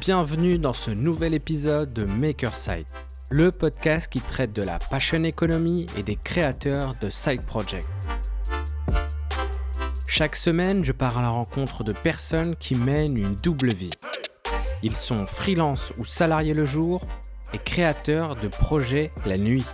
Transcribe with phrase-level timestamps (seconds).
[0.00, 2.86] Bienvenue dans ce nouvel épisode de Makerside,
[3.28, 7.84] le podcast qui traite de la passion economy et des créateurs de side projects.
[10.08, 13.90] Chaque semaine, je pars à la rencontre de personnes qui mènent une double vie.
[14.82, 17.02] Ils sont freelance ou salariés le jour
[17.52, 19.66] et créateurs de projets la nuit.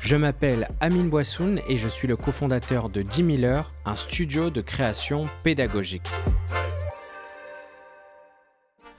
[0.00, 4.48] Je m'appelle Amine Boissoun et je suis le cofondateur de 10 000 heures, un studio
[4.48, 6.08] de création pédagogique.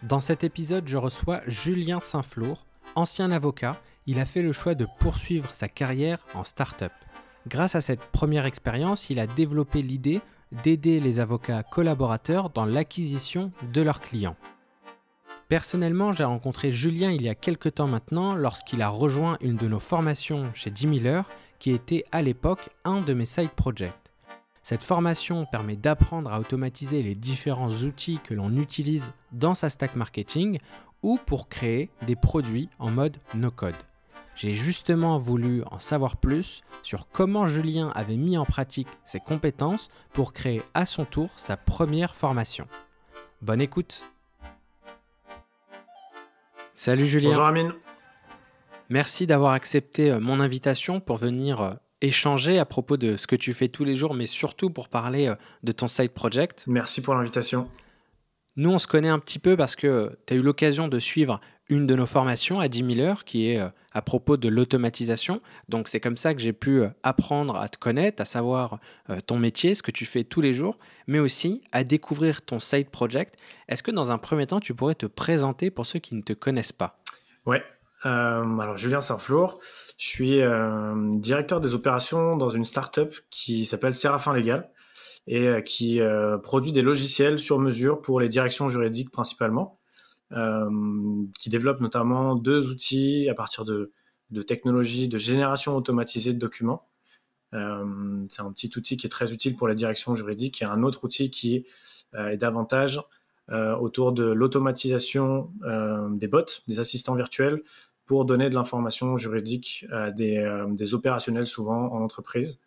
[0.04, 3.80] Dans cet épisode, je reçois Julien Saint-Flour, ancien avocat.
[4.07, 6.91] Il a fait le choix de poursuivre sa carrière en start-up.
[7.48, 10.21] Grâce à cette première expérience, il a développé l'idée
[10.63, 14.35] d'aider les avocats collaborateurs dans l'acquisition de leurs clients.
[15.49, 19.68] Personnellement, j'ai rencontré Julien il y a quelques temps maintenant lorsqu'il a rejoint une de
[19.68, 21.29] nos formations chez 10 000 heures
[21.59, 23.93] qui était à l'époque un de mes side projects.
[24.63, 29.95] Cette formation permet d'apprendre à automatiser les différents outils que l'on utilise dans sa stack
[29.95, 30.59] marketing
[31.01, 33.75] ou pour créer des produits en mode no-code.
[34.35, 39.90] J'ai justement voulu en savoir plus sur comment Julien avait mis en pratique ses compétences
[40.13, 42.68] pour créer à son tour sa première formation.
[43.41, 44.03] Bonne écoute
[46.75, 47.73] Salut Julien Bonjour Amine
[48.90, 53.35] Merci d'avoir accepté euh, mon invitation pour venir euh, échanger à propos de ce que
[53.35, 56.66] tu fais tous les jours, mais surtout pour parler euh, de ton side project.
[56.68, 57.70] Merci pour l'invitation.
[58.58, 61.40] Nous, on se connaît un petit peu parce que tu as eu l'occasion de suivre
[61.70, 65.41] une de nos formations à 10 000 heures qui est euh, à propos de l'automatisation.
[65.69, 68.80] Donc, c'est comme ça que j'ai pu euh, apprendre à te connaître, à savoir
[69.25, 70.78] ton métier, ce que tu fais tous les jours,
[71.08, 73.36] mais aussi à découvrir ton side project.
[73.69, 76.34] Est-ce que dans un premier temps, tu pourrais te présenter pour ceux qui ne te
[76.34, 77.00] connaissent pas?
[77.46, 77.63] Ouais.
[78.03, 79.59] Alors, Julien Saint-Flour,
[80.02, 84.72] je suis euh, directeur des opérations dans une startup qui s'appelle Séraphin Légal
[85.28, 89.78] et euh, qui euh, produit des logiciels sur mesure pour les directions juridiques principalement,
[91.40, 93.91] qui développe notamment deux outils à partir de,
[94.30, 96.88] de technologies de génération automatisée de documents.
[97.52, 101.04] c'est un petit outil qui est très utile pour la direction juridique et un autre
[101.04, 101.66] outil qui
[102.18, 103.02] est davantage
[103.52, 105.52] autour de l'automatisation
[106.12, 107.62] des bots, des assistants virtuels
[108.06, 112.59] pour donner de l'information juridique à des, euh, des, opérationnels souvent en entreprise.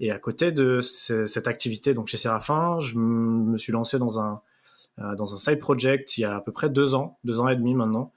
[0.00, 4.40] Et à côté de cette activité, donc chez Séraphin, je me suis lancé dans un,
[5.00, 7.48] euh, dans un side project il y a à peu près deux ans, deux ans
[7.48, 8.12] et demi maintenant,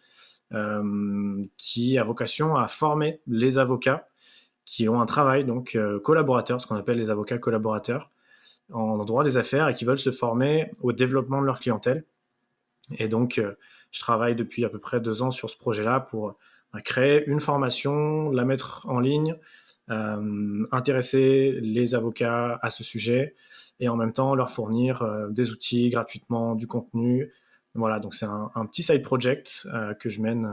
[0.54, 4.08] euh, qui a vocation à former les avocats
[4.64, 8.12] qui ont un travail donc collaborateur, ce qu'on appelle les avocats collaborateurs,
[8.72, 12.06] en droit des affaires et qui veulent se former au développement de leur clientèle.
[13.00, 13.42] Et donc,
[13.92, 16.36] je travaille depuis à peu près deux ans sur ce projet-là pour
[16.80, 19.36] créer une formation, la mettre en ligne,
[19.90, 23.36] euh, intéresser les avocats à ce sujet
[23.82, 27.34] et en même temps leur fournir euh, des outils gratuitement, du contenu.
[27.74, 30.50] Voilà, donc c'est un, petit side project euh, que je mène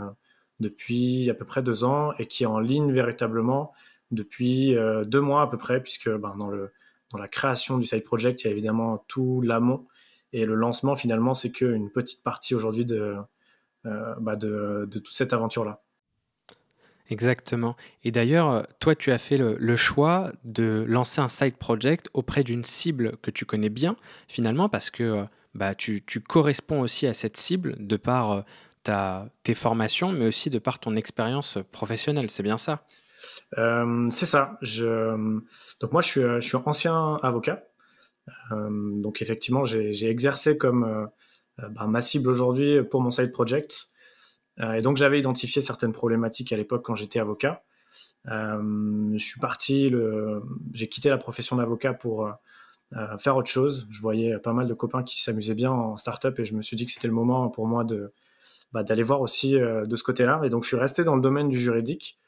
[0.59, 3.73] depuis à peu près deux ans et qui est en ligne véritablement
[4.11, 6.73] depuis deux mois à peu près, puisque ben, dans, le,
[7.13, 9.87] dans la création du side project, il y a évidemment tout l'amont
[10.33, 13.17] et le lancement finalement, c'est qu'une petite partie aujourd'hui de,
[13.85, 15.83] bah, de, de toute cette aventure-là.
[17.11, 17.77] Exactement.
[18.05, 22.45] Et d'ailleurs, euh, toi, tu as fait le, choix de lancer un side project auprès
[22.45, 23.97] d'une cible que tu connais bien,
[24.29, 25.25] finalement, parce que euh,
[25.55, 28.41] bah, tu, corresponds aussi à cette cible de par euh,
[28.83, 32.31] ta, tes formations, mais aussi de par ton expérience professionnelle.
[32.31, 32.85] C'est bien ça?
[34.11, 34.59] C'est ça.
[34.63, 35.41] Je...
[35.81, 37.65] Donc moi, je suis, je suis ancien avocat.
[38.51, 41.09] Donc effectivement, j'ai exercé comme
[41.59, 43.89] bah, ma cible aujourd'hui pour mon side project.
[44.61, 47.63] Euh, et donc j'avais identifié certaines problématiques à l'époque quand j'étais avocat.
[48.29, 49.93] Euh, je suis parti,
[50.73, 53.87] j'ai quitté la profession d'avocat pour euh, faire autre chose.
[53.91, 56.77] Je voyais pas mal de copains qui s'amusaient bien en startup et je me suis
[56.77, 58.13] dit que c'était le moment pour moi de
[58.73, 60.41] bah, d'aller voir aussi de ce côté-là.
[60.45, 62.19] Et donc je suis resté dans le domaine du juridique.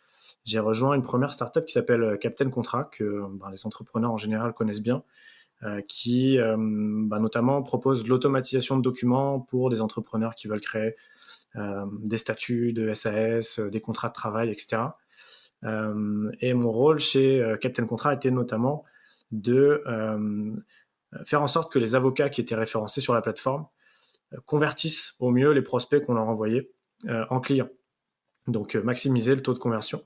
[0.45, 4.55] J'ai rejoint une première startup qui s'appelle Captain Contrat que bah, les entrepreneurs en général
[4.55, 5.03] connaissent bien,
[5.89, 10.95] qui bah, notamment propose l'automatisation de documents pour des entrepreneurs qui veulent créer
[11.57, 14.83] euh, des statuts de SAS, euh, des contrats de travail, etc.
[15.65, 18.85] Euh, et mon rôle chez Captain Contrat était notamment
[19.33, 19.83] de
[21.25, 23.67] faire en sorte que les avocats qui étaient référencés sur la plateforme
[24.47, 26.71] convertissent au mieux les prospects qu'on leur envoyait
[27.09, 27.69] en clients.
[28.47, 30.05] Donc maximiser le taux de conversion.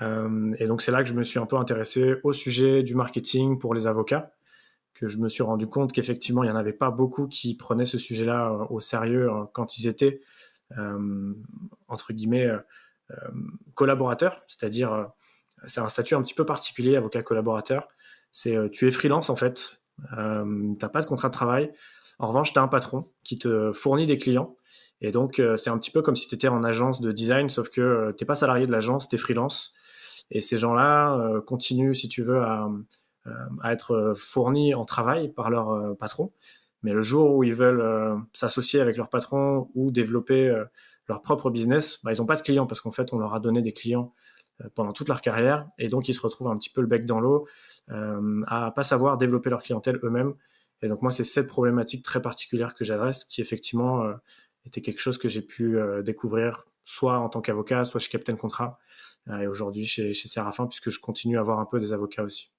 [0.00, 3.58] et donc c'est là que je me suis un peu intéressé au sujet du marketing
[3.58, 4.32] pour les avocats,
[5.02, 7.84] que je me suis rendu compte qu'effectivement il n'y en avait pas beaucoup qui prenaient
[7.84, 10.20] ce sujet-là au sérieux hein, quand ils étaient
[10.78, 11.34] euh,
[11.88, 12.58] entre guillemets, euh,
[13.10, 13.14] euh,
[13.74, 15.10] collaborateur, c'est-à-dire
[15.66, 17.88] c'est un statut un petit peu particulier, avocat collaborateur.
[18.30, 21.72] C'est tu es freelance en fait, tu n'as pas de contrat de travail.
[22.18, 24.56] En revanche, tu as un patron qui te fournit des clients
[25.00, 27.48] Et donc, euh, c'est un petit peu comme si tu étais en agence de design,
[27.48, 29.74] sauf que euh, tu n'es pas salarié de l'agence, tu es freelance.
[30.30, 32.70] Et ces gens-là euh, continuent, si tu veux, à,
[33.62, 36.32] à, être fournis en travail par leur patron.
[36.82, 40.52] Mais le jour où ils veulent s'associer avec leur patron ou développer
[41.08, 43.40] leur propre business, bah, ils n'ont pas de clients parce qu'en fait, on leur a
[43.40, 44.12] donné des clients
[44.74, 45.68] pendant toute leur carrière.
[45.78, 47.46] Et donc, ils se retrouvent un petit peu le bec dans l'eau
[47.88, 50.34] à pas savoir développer leur clientèle eux-mêmes.
[50.82, 54.04] Et donc, moi, c'est cette problématique très particulière que j'adresse qui, effectivement,
[54.66, 58.36] était quelque chose que j'ai pu euh, découvrir soit en tant qu'avocat, soit chez Captain
[58.36, 58.78] Contrat,
[59.28, 62.22] euh, et aujourd'hui chez, chez Séraphin, puisque je continue à avoir un peu des avocats
[62.22, 62.51] aussi.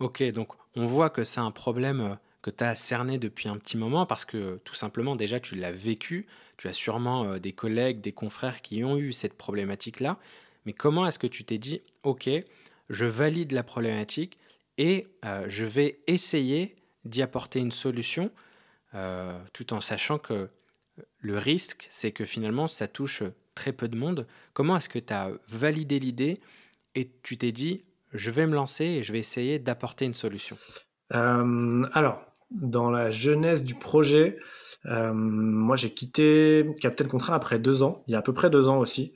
[0.00, 3.56] Ok, donc on voit que c'est un problème euh, que tu as cerné depuis un
[3.56, 6.26] petit moment parce que tout simplement déjà tu l'as vécu,
[6.56, 10.18] tu as sûrement des collègues, des confrères qui ont eu cette problématique-là,
[10.66, 12.28] mais comment est-ce que tu t'es dit, ok,
[12.90, 14.38] je valide la problématique
[14.76, 15.08] et
[15.46, 16.76] je vais essayer
[17.06, 18.30] d'y apporter une solution
[19.54, 20.50] tout en sachant que
[21.18, 23.22] le risque, c'est que finalement, ça touche
[23.54, 24.26] très peu de monde.
[24.52, 26.40] Comment est-ce que tu as validé l'idée
[26.94, 27.84] et tu t'es dit,
[28.14, 30.56] je vais me lancer et je vais essayer d'apporter une solution
[31.14, 34.38] euh, Alors, dans la jeunesse du projet,
[34.86, 38.50] euh, moi j'ai quitté Captain Contrat après deux ans, il y a à peu près
[38.50, 39.12] deux ans aussi.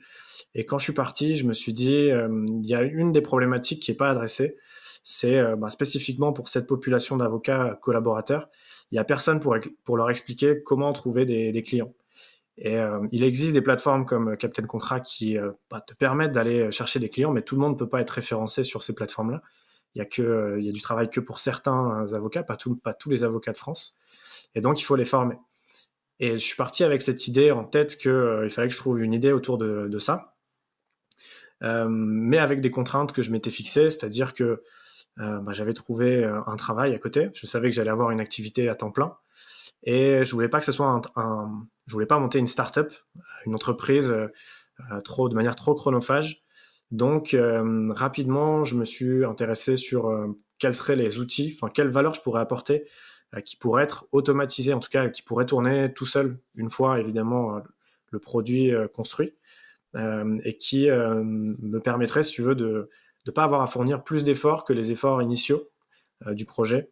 [0.53, 2.27] Et quand je suis parti, je me suis dit, euh,
[2.61, 4.57] il y a une des problématiques qui n'est pas adressée,
[5.03, 8.49] c'est bah, spécifiquement pour cette population d'avocats collaborateurs,
[8.91, 9.55] il n'y a personne pour,
[9.85, 11.93] pour leur expliquer comment trouver des, clients.
[12.59, 16.71] Et euh, il existe des plateformes comme Captain Contract qui euh, bah, te permettent d'aller
[16.71, 19.41] chercher des clients, mais tout le monde ne peut pas être référencé sur ces plateformes-là.
[19.95, 23.97] Il y, a du travail que pour certains avocats, pas, tous les avocats de France.
[24.53, 25.35] Et donc, il faut les former.
[26.19, 29.01] Et je suis parti avec cette idée en tête qu'il euh, fallait que je trouve
[29.01, 30.35] une idée autour de, ça,
[31.61, 34.63] mais avec des contraintes que je m'étais fixées, c'est-à-dire que
[35.19, 37.29] euh, bah, j'avais trouvé euh, un travail à côté.
[37.33, 39.15] Je savais que j'allais avoir une activité à temps plein.
[39.83, 42.91] Et je voulais pas que ce soit un, je voulais pas monter une start-up,
[43.45, 46.43] une entreprise euh, trop, de manière trop chronophage.
[46.91, 47.37] Donc,
[47.91, 50.11] rapidement, je me suis intéressé sur
[50.57, 52.85] quels seraient les outils, enfin, quelles valeurs je pourrais apporter
[53.45, 57.61] qui pourraient être automatisées, en tout cas, qui pourraient tourner tout seul, une fois, évidemment,
[58.09, 59.35] le produit construit,
[59.95, 62.89] et qui me permettrait, si tu veux, de,
[63.29, 65.69] ne pas avoir à fournir plus d'efforts que les efforts initiaux
[66.27, 66.89] euh, du projet,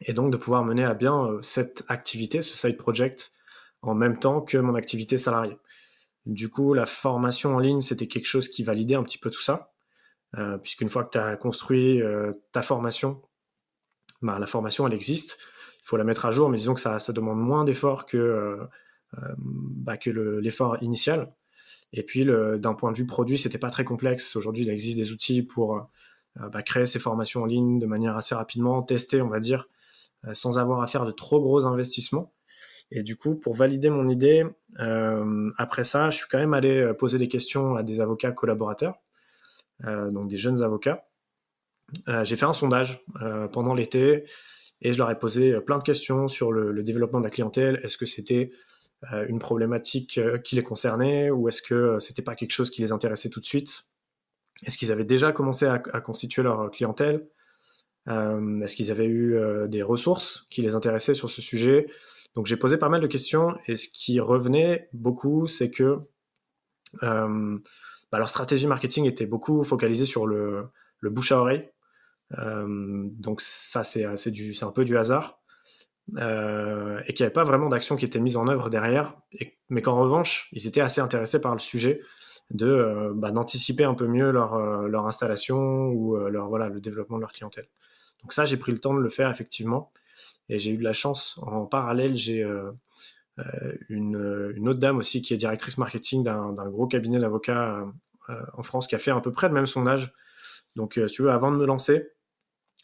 [0.00, 3.32] et donc de pouvoir mener à bien euh, cette activité, ce side project,
[3.82, 5.58] en même temps que mon activité salariée.
[6.26, 9.40] Du coup, la formation en ligne, c'était quelque chose qui validait un petit peu tout
[9.40, 9.72] ça,
[10.36, 12.02] euh, puisqu'une fois que tu as construit
[12.52, 13.22] ta formation,
[14.22, 15.38] bah, la formation, elle existe,
[15.78, 18.58] il faut la mettre à jour, mais disons que ça, demande moins d'efforts que,
[19.38, 21.32] bah, l'effort initial.
[21.92, 24.34] Et puis, d'un point de vue produit, c'était pas très complexe.
[24.34, 25.88] Aujourd'hui, il existe des outils pour
[26.40, 29.60] euh, bah, créer ces formations en ligne de manière assez rapidement, tester, on va dire,
[29.62, 29.66] euh,
[30.32, 32.32] sans avoir à faire de trop gros investissements.
[32.90, 34.44] Et du coup, pour valider mon idée,
[34.78, 38.94] euh, après ça, je suis quand même allé poser des questions à des avocats collaborateurs,
[39.84, 41.06] donc des jeunes avocats.
[42.22, 43.04] J'ai fait un sondage
[43.52, 44.24] pendant l'été
[44.82, 47.80] et je leur ai posé plein de questions sur le développement de la clientèle.
[47.82, 48.52] Est-ce que c'était
[49.12, 52.70] euh, une problématique euh, qui les concernait ou est-ce que euh, c'était pas quelque chose
[52.70, 53.88] qui les intéressait tout de suite?
[54.64, 57.28] Est-ce qu'ils avaient déjà commencé à, constituer leur clientèle?
[58.08, 59.36] Est-ce qu'ils avaient eu
[59.68, 61.88] des ressources qui les intéressaient sur ce sujet?
[62.34, 65.98] Donc j'ai posé pas mal de questions et ce qui revenait beaucoup, c'est que
[67.02, 70.66] bah, leur stratégie marketing était beaucoup focalisée sur le,
[71.00, 71.68] le bouche à oreille.
[72.30, 75.40] donc ça, c'est un peu du hasard.
[76.18, 79.16] Euh, et qu'il n'y avait pas vraiment d'action qui était mise en œuvre derrière,
[79.68, 82.00] mais qu'en revanche, ils étaient assez intéressés par le sujet
[82.50, 86.80] de euh, bah, d'anticiper un peu mieux leur, euh, leur installation ou leur voilà le
[86.80, 87.66] développement de leur clientèle.
[88.26, 89.92] Donc ça, j'ai pris le temps de le faire effectivement,
[90.48, 91.38] et j'ai eu de la chance.
[91.42, 92.42] En parallèle, j'ai
[93.88, 97.86] une, une, autre dame aussi qui est directrice marketing d'un gros cabinet d'avocats
[98.28, 100.12] en France qui a fait à peu près le même sondage.
[100.74, 102.08] Donc, si tu veux, avant de me lancer,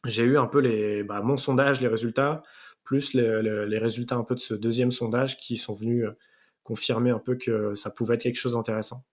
[0.04, 2.44] j'ai eu un peu les, bah, mon sondage, les résultats,
[2.84, 6.16] plus les, résultats un peu de ce deuxième sondage qui sont venus euh,
[6.62, 9.04] confirmer un peu que ça pouvait être quelque chose d'intéressant.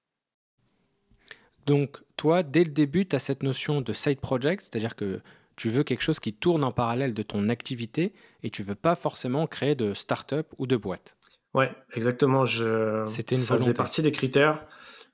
[1.65, 5.21] Donc toi, dès le début, tu as cette notion de side project, c'est-à-dire que
[5.59, 8.13] tu veux quelque chose qui tourne en parallèle de ton activité
[8.43, 11.17] et tu veux pas forcément créer de start-up ou de boîte.
[11.53, 12.45] Ouais, exactement.
[12.45, 13.03] Je...
[13.05, 14.65] C'était ça faisait partie des critères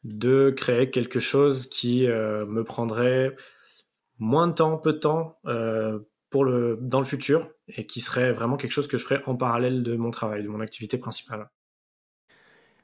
[0.03, 3.35] de créer quelque chose qui euh, me prendrait
[4.19, 5.97] moins de temps, peu de temps, euh,
[6.35, 9.81] le, dans le futur et qui serait vraiment quelque chose que je ferais en parallèle
[9.81, 11.49] de mon travail, de mon activité principale.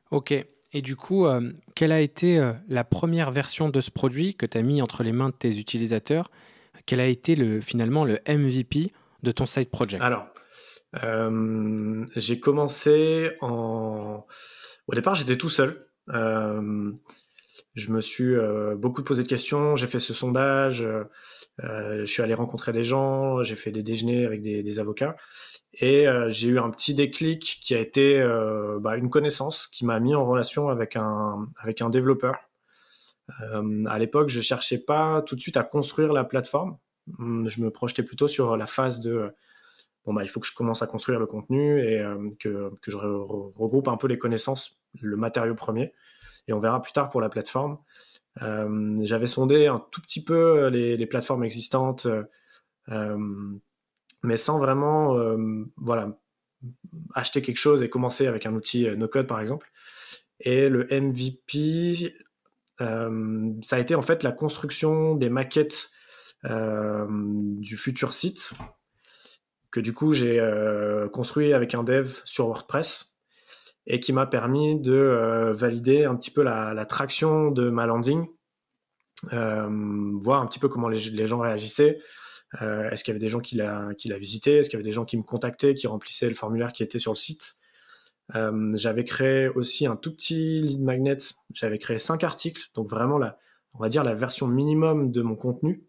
[0.09, 0.33] Ok.
[0.73, 4.57] Et du coup, euh, quelle a été la première version de ce produit que tu
[4.57, 6.31] as mis entre les mains de tes utilisateurs
[6.85, 8.91] Quel a été le, finalement le MVP
[9.23, 10.03] de ton side project?
[10.03, 10.27] Alors,
[11.03, 14.25] euh, j'ai commencé en
[14.87, 15.87] Au départ, j'étais tout seul.
[16.07, 18.35] je me suis
[18.77, 19.75] beaucoup posé de questions.
[19.75, 20.85] J'ai fait ce sondage.
[21.59, 23.43] je suis allé rencontrer des gens.
[23.43, 25.15] J'ai fait des déjeuners avec des, avocats.
[25.73, 28.21] Et j'ai eu un petit déclic qui a été
[28.81, 32.35] bah, une connaissance qui m'a mis en relation avec un développeur.
[33.87, 36.77] À l'époque, je cherchais pas tout de suite à construire la plateforme.
[37.19, 39.33] Hum, je me projetais plutôt sur la phase de
[40.05, 42.91] bon bah il faut que je commence à construire le contenu et euh, que, que,
[42.91, 45.93] je regroupe un peu les connaissances, le matériau premier,
[46.47, 47.77] et on verra plus tard pour la plateforme.
[48.41, 52.07] Euh, j'avais sondé un tout petit peu les, plateformes existantes,
[52.89, 53.17] euh,
[54.23, 55.17] mais sans vraiment
[55.77, 56.17] voilà
[57.15, 59.71] acheter quelque chose et commencer avec un outil no code par exemple.
[60.39, 62.15] Et le MVP,
[63.61, 65.91] ça a été en fait la construction des maquettes
[66.43, 68.53] du futur site
[69.71, 73.15] que du coup j'ai euh, construit avec un dev sur WordPress
[73.87, 78.27] et qui m'a permis de euh, valider un petit peu la, traction de ma landing,
[79.33, 79.67] euh,
[80.19, 81.99] voir un petit peu comment les, gens réagissaient.
[82.59, 84.87] Est-ce qu'il y avait des gens qui la, qui la visitaient Est-ce qu'il y avait
[84.87, 87.55] des gens qui me contactaient, qui remplissaient le formulaire qui était sur le site?
[88.73, 91.17] J'avais créé aussi un tout petit lead magnet.
[91.53, 93.37] J'avais créé cinq articles, donc vraiment la,
[93.73, 95.85] on va dire la version minimum de mon contenu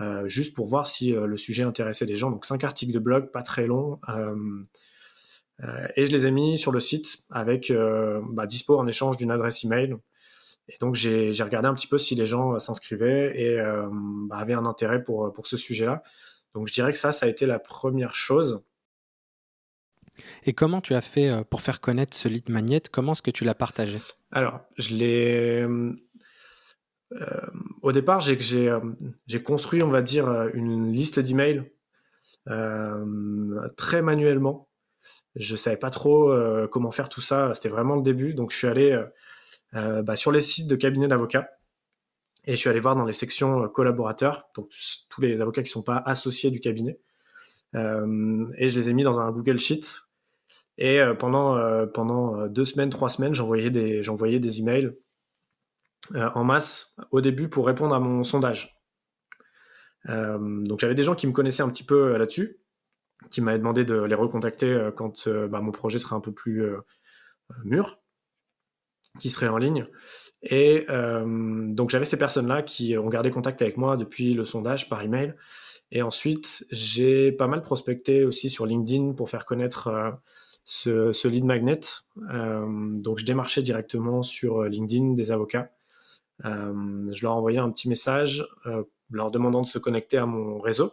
[0.00, 2.30] euh, juste pour voir si euh, le sujet intéressait des gens.
[2.30, 4.00] Donc cinq articles de blog, pas très longs.
[4.08, 4.64] Euh,
[5.96, 7.72] et je les ai mis sur le site avec
[8.30, 9.94] bah, dispo en échange d'une adresse email.
[10.68, 13.58] Et donc j'ai regardé un petit peu si les gens s'inscrivaient et
[14.28, 16.02] bah, avaient un intérêt pour, pour ce sujet-là.
[16.54, 18.64] Donc je dirais que ça, ça a été la première chose.
[20.44, 23.44] Et comment tu as fait pour faire connaître ce lead magnet Comment est-ce que tu
[23.44, 23.98] l'as partagé?
[24.30, 25.66] Alors, je l'ai
[27.20, 27.40] euh,
[27.82, 28.80] au départ, euh,
[29.26, 31.70] j'ai construit, on va dire, euh, une liste d'emails
[33.76, 34.68] très manuellement.
[35.36, 36.34] Je savais pas trop
[36.72, 37.54] comment faire tout ça.
[37.54, 38.34] C'était vraiment le début.
[38.34, 39.00] Donc, je suis allé
[39.72, 41.48] bah, sur les sites de cabinets d'avocats
[42.44, 44.68] et je suis allé voir dans les sections collaborateurs, donc
[45.08, 46.98] tous les avocats qui sont pas associés du cabinet.
[47.74, 50.00] Et je les ai mis dans un Google Sheet.
[50.78, 54.92] Et pendant, pendant deux semaines, trois semaines, j'envoyais des, j'envoyais des emails
[56.16, 58.76] euh, en masse au début pour répondre à mon sondage.
[60.08, 62.58] Euh, donc j'avais des gens qui me connaissaient un petit peu euh, là-dessus,
[63.30, 66.64] qui m'avaient demandé de les recontacter quand bah, mon projet serait un peu plus
[67.62, 68.00] mûr,
[69.20, 69.86] qui serait en ligne.
[70.42, 75.02] Et donc j'avais ces personnes-là qui ont gardé contact avec moi depuis le sondage par
[75.02, 75.36] email.
[75.92, 79.90] Et ensuite, j'ai pas mal prospecté aussi sur LinkedIn pour faire connaître
[80.64, 81.80] ce, ce, lead magnet.
[82.16, 85.70] donc je démarchais directement sur LinkedIn des avocats
[86.44, 90.60] euh, je leur envoyais un petit message euh, leur demandant de se connecter à mon
[90.60, 90.92] réseau.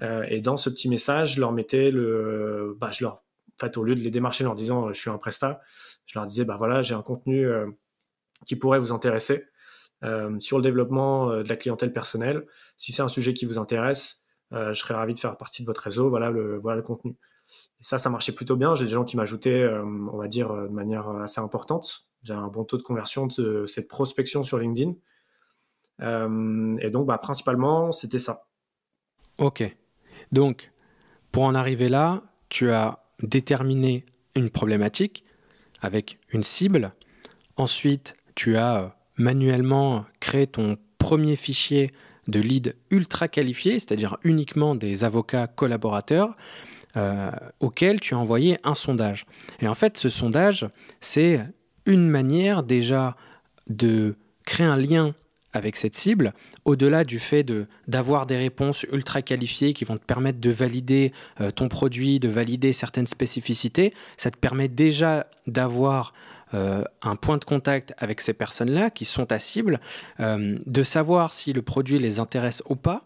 [0.00, 2.76] Euh, et dans ce petit message, je leur mettais le.
[2.80, 5.10] Bah, je leur, en fait, au lieu de les démarcher en leur disant je suis
[5.10, 5.60] un prestat,
[6.06, 7.46] je leur disais bah voilà, j'ai un contenu
[8.46, 9.44] qui pourrait vous intéresser
[10.40, 12.46] sur le développement de la clientèle personnelle.
[12.76, 15.80] Si c'est un sujet qui vous intéresse, je serais ravi de faire partie de votre
[15.80, 16.10] réseau.
[16.10, 17.16] Voilà le, voilà le contenu.
[17.80, 18.74] Ça, ça marchait plutôt bien.
[18.74, 22.64] J'ai des gens qui m'ajoutaient, on va dire, de manière assez importante j'ai un bon
[22.64, 24.94] taux de conversion de cette prospection sur LinkedIn.
[26.00, 28.46] Euh, et donc, bah, principalement, c'était ça.
[29.38, 29.62] Ok.
[30.32, 30.72] Donc,
[31.30, 35.24] pour en arriver là, tu as déterminé une problématique
[35.80, 36.94] avec une cible.
[37.56, 41.92] Ensuite, tu as euh, manuellement créé ton premier fichier
[42.28, 46.36] de lead ultra qualifié, c'est-à-dire uniquement des avocats collaborateurs,
[46.96, 47.30] euh,
[47.60, 49.26] auxquels tu as envoyé un sondage.
[49.60, 50.66] Et en fait, ce sondage,
[51.00, 51.40] c'est
[51.86, 53.16] une manière déjà
[53.68, 54.16] de
[54.46, 55.14] créer un lien
[55.52, 60.04] avec cette cible, au-delà du fait de, d'avoir des réponses ultra qualifiées qui vont te
[60.04, 66.12] permettre de valider euh, ton produit, de valider certaines spécificités, ça te permet déjà d'avoir
[66.52, 69.80] un point de contact avec ces personnes-là qui sont ta cible,
[70.20, 73.02] euh, de savoir si le produit les intéresse ou pas.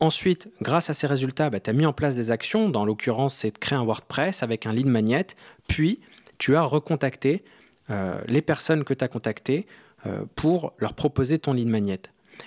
[0.00, 2.70] Ensuite, grâce à ces résultats, bah, tu as mis en place des actions.
[2.70, 5.26] Dans l'occurrence, c'est de créer un WordPress avec un lead magnet.
[5.68, 6.00] Puis,
[6.38, 7.44] tu as recontacté
[7.90, 9.66] euh, les personnes que tu as contactées
[10.06, 12.00] euh, pour leur proposer ton lead magnet.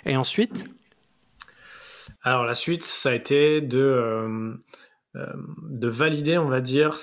[0.05, 0.65] Et ensuite?
[2.23, 4.55] Alors la suite, ça a été de, euh,
[5.15, 6.97] de valider, on va dire,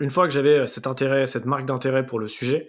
[0.00, 2.68] une fois que j'avais cet intérêt, cette marque d'intérêt pour le sujet,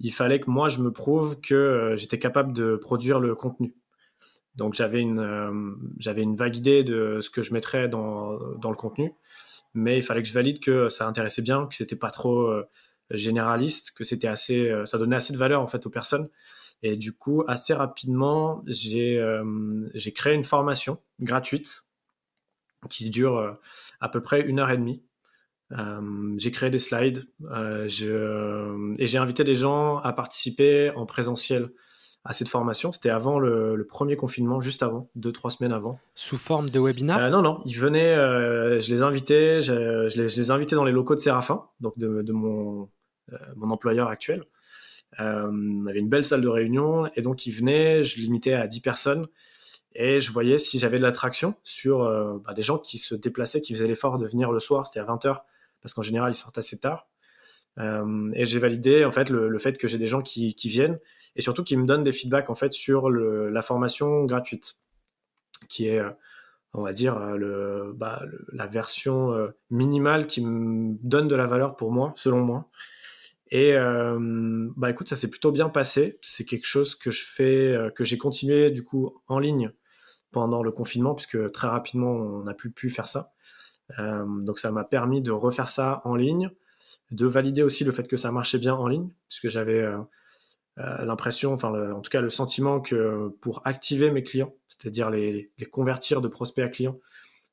[0.00, 3.74] il fallait que moi je me prouve que j'étais capable de produire le contenu.
[4.54, 9.12] Donc j'avais une, une vague idée de ce que je mettrais dans, le contenu,
[9.74, 12.64] mais il fallait que je valide que ça intéressait bien, que c'était pas trop
[13.10, 16.28] généraliste, que c'était assez, euh, ça donnait assez de valeur en fait aux personnes.
[16.82, 21.86] Et du coup, assez rapidement, j'ai euh, créé une formation gratuite
[22.90, 23.52] qui dure euh,
[24.00, 25.02] à peu près une heure et demie,
[26.36, 31.70] j'ai créé des slides je, et j'ai invité des gens à participer en présentiel
[32.24, 32.92] à cette formation.
[32.92, 35.98] C'était avant le, premier confinement, juste avant, deux, trois semaines avant.
[36.14, 37.30] Sous forme de webinar?
[37.30, 38.14] Non, non, ils venaient,
[38.80, 41.98] je les invitais, je, je, les, je, les, invitais dans les locaux de Séraphin, donc
[41.98, 42.88] de, de mon,
[43.56, 44.44] mon employeur actuel.
[45.20, 48.66] Euh, on avait une belle salle de réunion et donc ils venaient, je limitais à
[48.66, 49.26] 10 personnes
[49.94, 53.60] et je voyais si j'avais de l'attraction sur euh, bah, des gens qui se déplaçaient,
[53.60, 55.42] qui faisaient l'effort de venir le soir, c'était à 20h
[55.84, 57.06] parce qu'en général ils sortent assez tard.
[57.78, 60.98] Euh, et j'ai validé en fait le, fait que j'ai des gens qui, viennent
[61.36, 64.76] et surtout qui me donnent des feedbacks en fait sur la formation gratuite,
[65.68, 66.00] qui est
[66.72, 67.16] on va dire
[67.94, 68.22] bah,
[68.52, 69.32] la version
[69.70, 72.70] minimale qui me donne de la valeur pour moi, selon moi.
[73.50, 74.18] Et euh,
[74.76, 76.18] bah écoute, ça s'est plutôt bien passé.
[76.22, 79.70] C'est quelque chose que je fais, euh, que j'ai continué du coup en ligne
[80.32, 83.33] pendant le confinement, puisque très rapidement on n'a plus pu faire ça.
[83.98, 86.50] Euh, donc ça m'a permis de refaire ça en ligne,
[87.10, 89.84] de valider aussi le fait que ça marchait bien en ligne, puisque j'avais
[90.76, 96.20] l'impression, enfin en tout cas le sentiment que pour activer mes clients, c'est-à-dire les, convertir
[96.20, 96.98] de prospects à clients,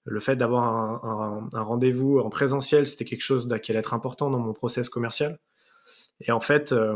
[0.03, 0.63] le fait d'avoir
[1.05, 5.39] un, rendez-vous en présentiel, c'était quelque chose qui allait être important dans mon process commercial.
[6.21, 6.95] Et en fait, euh,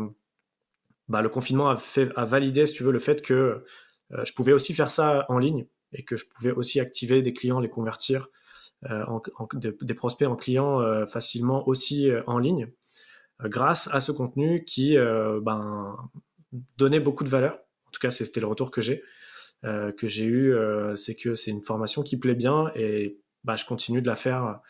[1.08, 3.64] bah, le confinement a, validé, si tu veux, le fait que
[4.12, 7.34] euh, je pouvais aussi faire ça en ligne et que je pouvais aussi activer des
[7.34, 8.30] clients, les convertir,
[8.90, 9.06] euh,
[9.54, 12.72] des, prospects en clients facilement aussi en ligne,
[13.44, 14.98] grâce à ce contenu qui
[15.42, 15.98] ben,
[16.78, 17.60] donnait beaucoup de valeur.
[17.88, 19.04] En tout cas, c'était le retour que j'ai.
[19.64, 20.56] eu,
[20.96, 24.62] c'est que c'est une formation qui plaît bien et bah, je continue de la faire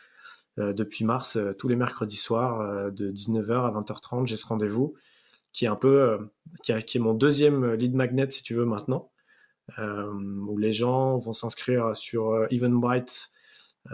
[0.59, 4.45] euh, depuis mars, euh, tous les mercredis soirs, euh, de 19h à 20h30, j'ai ce
[4.45, 4.95] rendez-vous
[5.51, 6.19] qui est un peu,
[6.63, 9.09] qui, est mon deuxième lead magnet, si tu veux, maintenant,
[9.77, 13.31] où les gens vont s'inscrire sur Eventbrite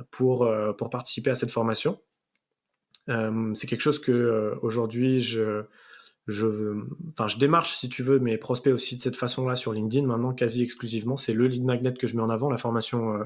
[0.09, 1.99] pour, pour participer à cette formation.
[3.07, 5.63] c'est quelque chose que aujourd'hui je,
[6.27, 6.81] je,
[7.11, 10.33] enfin, je démarche, si tu veux, mes prospects aussi de cette façon-là sur LinkedIn, maintenant
[10.33, 11.17] quasi exclusivement.
[11.17, 13.19] C'est le lead magnet que je mets en avant, la formation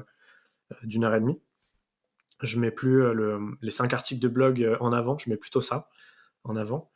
[0.82, 1.40] d'une heure et demie
[2.42, 5.60] je mets plus euh, les cinq articles de blog euh, en avant, je mets plutôt
[5.60, 5.88] ça
[6.44, 6.90] en avant.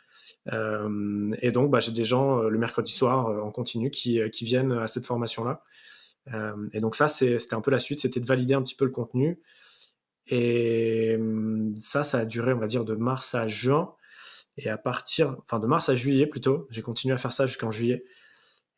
[0.53, 4.87] Euh, et donc, bah, j'ai des gens le mercredi soir en continu qui, viennent à
[4.87, 5.63] cette formation-là.
[6.73, 8.91] Et donc ça, c'était un peu la suite, c'était de valider un petit peu le
[8.91, 9.41] contenu.
[10.27, 11.19] Et
[11.81, 13.95] ça, ça a duré, on va dire, de mars à juin.
[14.57, 17.71] Et à partir, enfin de mars à juillet plutôt, j'ai continué à faire ça jusqu'en
[17.71, 18.05] juillet.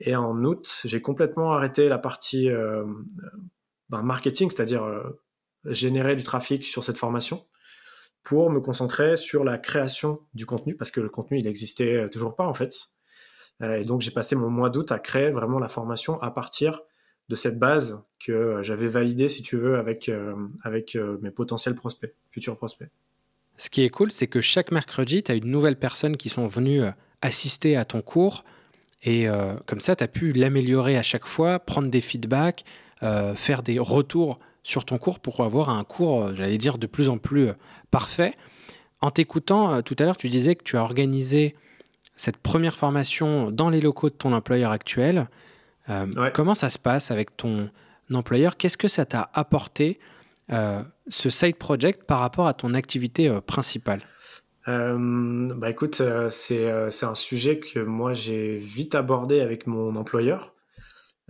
[0.01, 2.49] Et en août, j'ai complètement arrêté la partie
[3.91, 4.85] ben, marketing, c'est-à-dire
[5.65, 7.47] générer du trafic sur cette formation
[8.23, 12.37] pour me concentrer sur la création du contenu parce que le contenu il n'existait toujours
[12.37, 12.75] pas en fait.
[13.63, 16.83] Euh, et donc j'ai passé mon mois d'août à créer vraiment la formation à partir
[17.29, 20.35] de cette base que j'avais validée si tu veux avec, euh,
[20.67, 22.89] euh, mes potentiels prospects, futurs prospects.
[23.57, 26.47] Ce qui est cool, c'est que chaque mercredi, tu as une nouvelle personne qui sont
[26.47, 26.83] venues
[27.21, 28.45] assister à ton cours.
[29.05, 29.27] Et
[29.67, 32.65] comme ça, tu as pu l'améliorer à chaque fois, prendre des feedbacks,
[33.01, 37.09] faire des retours sur ton cours pour avoir un cours, euh, j'allais dire, de plus
[37.09, 37.53] en plus euh,
[37.91, 38.35] parfait.
[39.01, 41.55] En t'écoutant, euh, tout à l'heure, tu disais que tu as organisé
[42.17, 45.29] cette première formation dans les locaux de ton employeur actuel.
[46.35, 47.71] Comment ça se passe avec ton
[48.13, 48.57] employeur?
[48.57, 49.99] Qu'est-ce que ça t'a apporté,
[50.49, 54.01] ce side project, par rapport à ton activité principale?
[54.67, 60.53] Bah écoute, c'est un sujet que moi j'ai vite abordé avec mon employeur.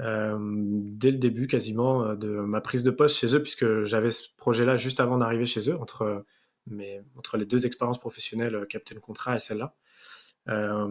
[0.00, 4.10] Euh, dès le début quasiment euh, de ma prise de poste chez eux, puisque j'avais
[4.10, 6.24] ce projet-là juste avant d'arriver chez eux, entre,
[6.66, 9.74] mes, entre les deux expériences professionnelles, euh, Captain Contrat et celle-là.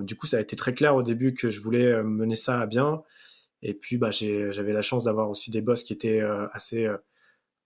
[0.03, 2.65] du coup, ça a été très clair au début que je voulais mener ça à
[2.65, 3.03] bien.
[3.61, 6.21] Et puis, bah, j'avais la chance d'avoir aussi des boss qui étaient
[6.51, 6.89] assez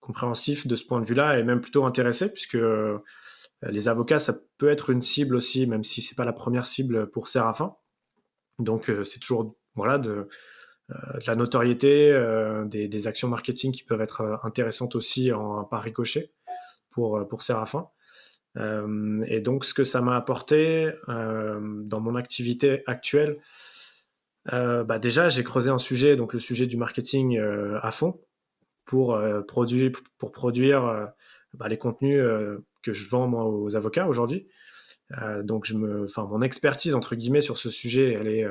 [0.01, 2.57] compréhensifs de ce point de vue-là et même plutôt intéressés, puisque
[3.61, 7.09] les avocats, ça peut être une cible aussi, même si c'est pas la première cible
[7.09, 7.75] pour Séraphin.
[8.59, 10.27] Donc, c'est toujours voilà, de,
[10.91, 15.81] euh, la notoriété, euh, des, actions marketing qui peuvent être euh, intéressantes aussi en, par
[15.81, 16.31] ricochet
[16.91, 17.89] pour, pour Séraphin.
[19.27, 23.37] et donc, ce que ça m'a apporté dans mon activité actuelle,
[24.51, 28.21] bah déjà, j'ai creusé un sujet, donc le sujet du marketing à fond,
[28.85, 31.09] pour, produire, pour produire
[31.53, 32.21] bah, les contenus
[32.83, 34.47] que je vends moi aux avocats aujourd'hui.
[35.43, 38.45] donc, mon expertise entre guillemets sur ce sujet, elle est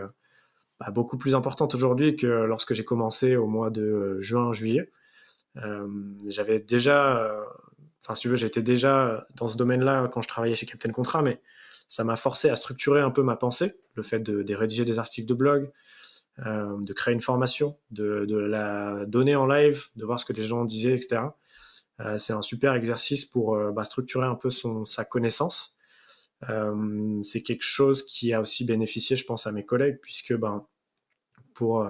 [0.80, 4.90] bah, beaucoup plus importante aujourd'hui que lorsque j'ai commencé au mois de juin-juillet.
[5.62, 5.86] Euh,
[6.28, 7.44] j'avais déjà, euh,
[8.04, 11.22] enfin si tu veux, j'étais déjà dans ce domaine-là quand je travaillais chez Captain Contrat,
[11.22, 11.40] mais
[11.88, 15.28] ça m'a forcé à structurer un peu ma pensée, le fait de, rédiger des articles
[15.28, 15.70] de blog,
[16.46, 20.42] euh, de créer une formation, de, la donner en live, de voir ce que les
[20.42, 21.22] gens disaient, etc.
[22.18, 25.76] c'est un super exercice pour bah, structurer un peu son, sa connaissance.
[27.22, 30.66] c'est quelque chose qui a aussi bénéficié, je pense, à mes collègues, puisque ben,
[31.52, 31.88] pour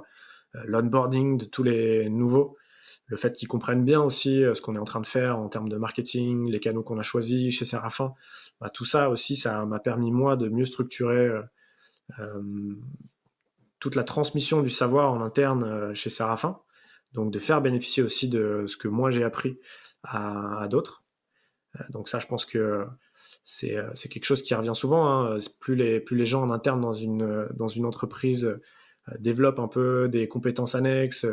[0.66, 2.57] l'onboarding de tous les nouveaux,
[3.07, 5.68] le fait qu'ils comprennent bien aussi ce qu'on est en train de faire en termes
[5.68, 8.14] de marketing, les canaux qu'on a choisis chez Séraphin,
[8.61, 11.31] bah, tout ça aussi, ça m'a permis moi de mieux structurer
[13.81, 16.59] toute la transmission du savoir en interne chez Séraphin,
[17.12, 19.59] donc de faire bénéficier aussi de ce que moi j'ai appris
[20.03, 21.05] à, d'autres.
[21.90, 22.87] donc ça, je pense que
[23.45, 25.07] c'est quelque chose qui revient souvent.
[25.09, 25.38] Hein.
[25.61, 28.59] Plus, les, plus les gens en interne dans une, dans une entreprise
[29.19, 31.27] développent un peu des compétences annexes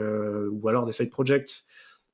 [0.52, 1.64] ou alors des side projects,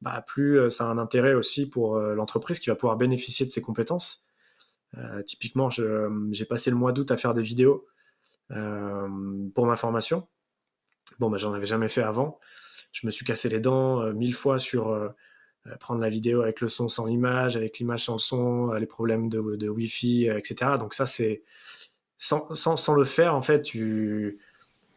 [0.02, 3.62] bah, plus ça a un intérêt aussi pour l'entreprise qui va pouvoir bénéficier de ces
[3.62, 4.27] compétences.
[5.26, 7.88] Typiquement, j'ai passé le mois d'août à faire des vidéos
[8.50, 10.28] pour ma formation.
[11.20, 12.40] Bon, bah, j'en avais jamais fait avant
[12.92, 15.10] je me suis cassé les dents euh, mille fois sur euh,
[15.68, 18.86] euh, prendre la vidéo avec le son sans l'image, avec l'image sans le son, les
[18.86, 20.72] problèmes de, de Wi-Fi, etc.
[20.80, 21.44] Donc ça, c'est
[22.18, 24.40] sans, sans, le faire, en fait, tu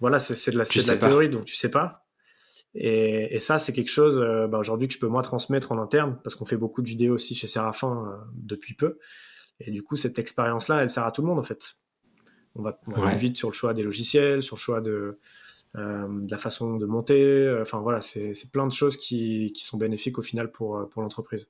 [0.00, 2.06] voilà, c'est de la, de la théorie, donc tu sais pas.
[2.74, 6.18] Et, et ça, c'est quelque chose bah, aujourd'hui que je peux moi transmettre en interne,
[6.24, 8.98] parce qu'on fait beaucoup de vidéos aussi chez Séraphin depuis peu.
[9.60, 11.76] Et du coup, cette expérience-là, elle sert à tout le monde en fait.
[12.56, 15.18] On va, on vite sur le choix des logiciels, sur le choix de,
[15.76, 17.22] euh, de la façon de monter.
[17.22, 20.86] Euh, enfin voilà, c'est plein de choses qui, qui, sont bénéfiques au final pour, euh,
[20.86, 21.48] pour l'entreprise.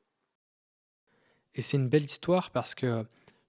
[1.54, 3.04] Et c'est une belle histoire parce que,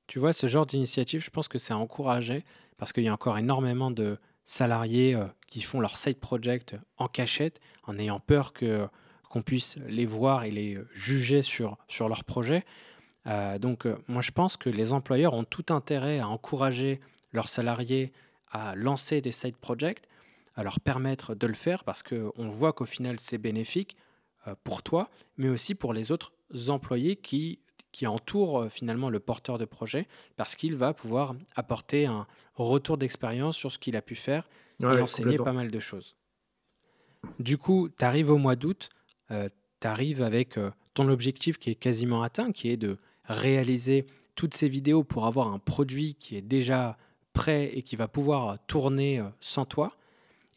[0.07, 2.45] tu vois, ce genre d'initiative, je pense que c'est encouragé
[2.77, 5.15] parce qu'il y a encore énormément de salariés
[5.47, 8.87] qui font leur side project en cachette, en ayant peur que
[9.29, 12.65] qu'on puisse les voir et les juger sur, sur leur projet.
[13.25, 16.99] Donc, moi, je pense que les employeurs ont tout intérêt à encourager
[17.33, 18.11] leurs salariés
[18.51, 20.01] à lancer des side projects
[20.55, 23.95] à leur permettre de le faire parce qu'on voit qu'au final c'est bénéfique
[24.47, 26.33] euh, pour toi, mais aussi pour les autres
[26.67, 27.59] employés qui,
[27.91, 32.97] qui entourent euh, finalement le porteur de projet parce qu'il va pouvoir apporter un retour
[32.97, 34.49] d'expérience sur ce qu'il a pu faire
[34.81, 36.15] et enseigner pas mal de choses.
[37.39, 38.89] Du coup, tu arrives au mois d'août,
[39.29, 39.47] euh,
[39.79, 40.59] tu arrives avec
[40.93, 44.05] ton objectif qui est quasiment atteint, qui est de réaliser
[44.35, 46.97] toutes ces vidéos pour avoir un produit qui est déjà
[47.33, 49.93] prêt et qui va pouvoir tourner sans toi.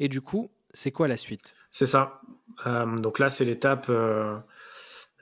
[0.01, 1.55] Et du coup, c'est quoi la suite?
[1.71, 2.21] C'est ça.
[2.67, 3.87] Euh, donc là, c'est l'étape.
[3.89, 4.37] Euh,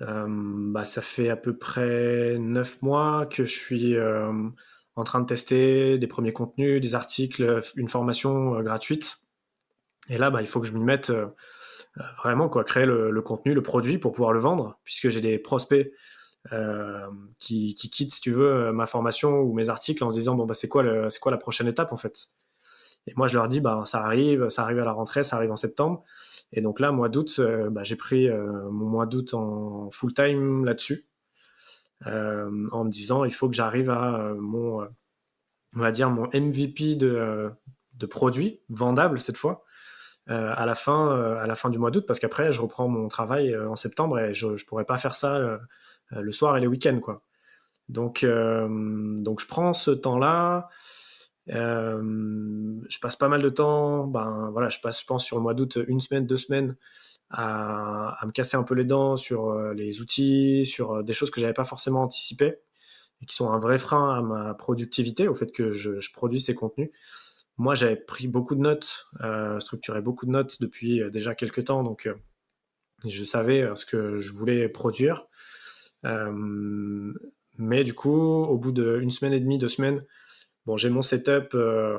[0.01, 3.95] euh, bah, ça fait à peu près neuf mois que je suis
[4.97, 9.21] en train de tester des premiers contenus, des articles, une formation gratuite.
[10.09, 11.13] Et là, bah, il faut que je m'y mette
[12.23, 15.93] vraiment, quoi, créer le, contenu, le produit pour pouvoir le vendre, puisque j'ai des prospects
[17.39, 20.55] qui, quittent, si tu veux, ma formation ou mes articles en se disant bon bah
[20.55, 20.85] c'est quoi
[21.21, 22.29] quoi la prochaine étape en fait?
[23.07, 25.51] Et moi, je leur dis, bah, ça arrive, ça arrive à la rentrée, ça arrive
[25.51, 26.05] en septembre.
[26.53, 30.15] Et donc là, mois d'août, euh, bah, j'ai pris euh, mon mois d'août en full
[30.15, 31.07] time là-dessus,
[32.07, 34.87] euh, en me disant, il faut que j'arrive à mon,
[35.75, 37.51] on va dire, mon MVP de,
[37.99, 39.65] de produit vendable cette fois.
[40.29, 43.57] à la fin, à la fin du mois d'août, parce qu'après, je reprends mon travail
[43.57, 45.59] en septembre et je, ne pourrais pas faire ça
[46.13, 47.23] le soir et les week-ends, quoi.
[47.89, 50.69] Donc, donc je prends ce temps-là.
[51.51, 55.43] Euh, je passe pas mal de temps, ben voilà, je passe, je pense, sur le
[55.43, 56.77] mois d'août, une semaine, deux semaines,
[57.31, 61.31] à, me casser un peu les dents sur euh, les outils, sur euh, des choses
[61.31, 62.59] que j'avais pas forcément anticipées
[63.23, 66.55] et qui sont un vrai frein à ma productivité, au fait que je, produis ces
[66.55, 66.91] contenus.
[67.59, 69.07] Moi, j'avais pris beaucoup de notes,
[69.61, 72.09] structuré beaucoup de notes depuis déjà quelques temps, donc
[73.05, 75.27] je savais ce que je voulais produire.
[77.59, 80.05] Mais du coup, au bout d'une semaine et demie, deux semaines,
[80.67, 81.99] bon, j'ai mon setup euh,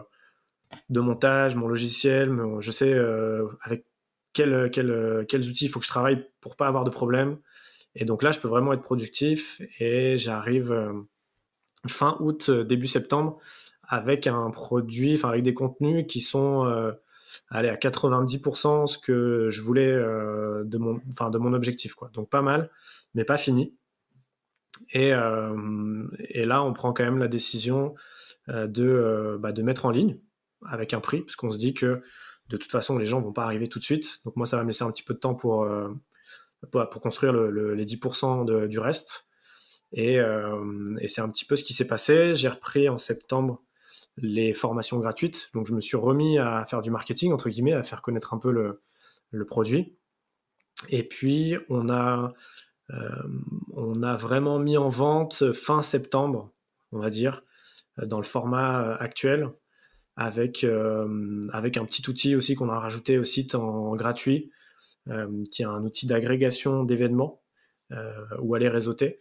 [0.90, 3.86] de montage, mon logiciel, je sais euh, avec
[4.34, 7.38] quel, quel, quels outils il faut que je travaille pour pas avoir de problème.
[7.96, 10.94] Et donc là, je peux vraiment être productif et j'arrive euh,
[11.88, 13.40] fin août, début septembre
[13.88, 16.66] avec un produit, enfin avec des contenus qui sont
[17.50, 21.94] allez, à 90% ce que je voulais de, mon, enfin, de mon objectif.
[21.94, 22.10] Quoi.
[22.14, 22.72] Donc pas mal,
[23.14, 23.76] mais pas fini.
[24.92, 25.12] Et,
[26.30, 27.96] et, là, on prend quand même la décision
[28.50, 30.20] euh, de, euh, bah, de mettre en ligne
[30.66, 32.02] avec un prix, parce qu'on se dit que
[32.50, 34.20] de toute façon, les gens vont pas arriver tout de suite.
[34.26, 35.90] Donc moi, ça va me laisser un petit peu de temps pour, euh,
[36.70, 39.28] pour, construire les 10% du reste.
[39.94, 42.36] Et, et c'est un petit peu ce qui s'est passé.
[42.36, 43.64] J'ai repris en septembre
[44.18, 45.50] les formations gratuites.
[45.54, 48.40] Donc je me suis remis à faire du marketing, entre guillemets, à faire connaître un
[48.40, 48.82] peu le,
[49.32, 49.98] le produit.
[50.90, 52.34] Et puis on a,
[53.76, 56.52] on a vraiment mis en vente fin septembre,
[56.92, 57.44] on va dire,
[58.00, 59.50] euh, dans le format euh, actuel,
[60.16, 61.08] avec, euh,
[61.54, 64.52] un petit outil aussi qu'on a rajouté au site en gratuit,
[65.52, 67.42] qui est un outil d'agrégation d'événements,
[68.40, 69.20] ou aller réseauter.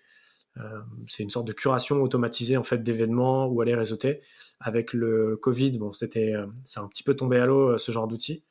[1.09, 4.21] c'est une sorte de curation automatisée en fait d'événements ou aller réseauter.
[4.61, 8.45] Avec le Covid, bon, c'était, c'est un petit peu tombé à l'eau ce genre d'outil.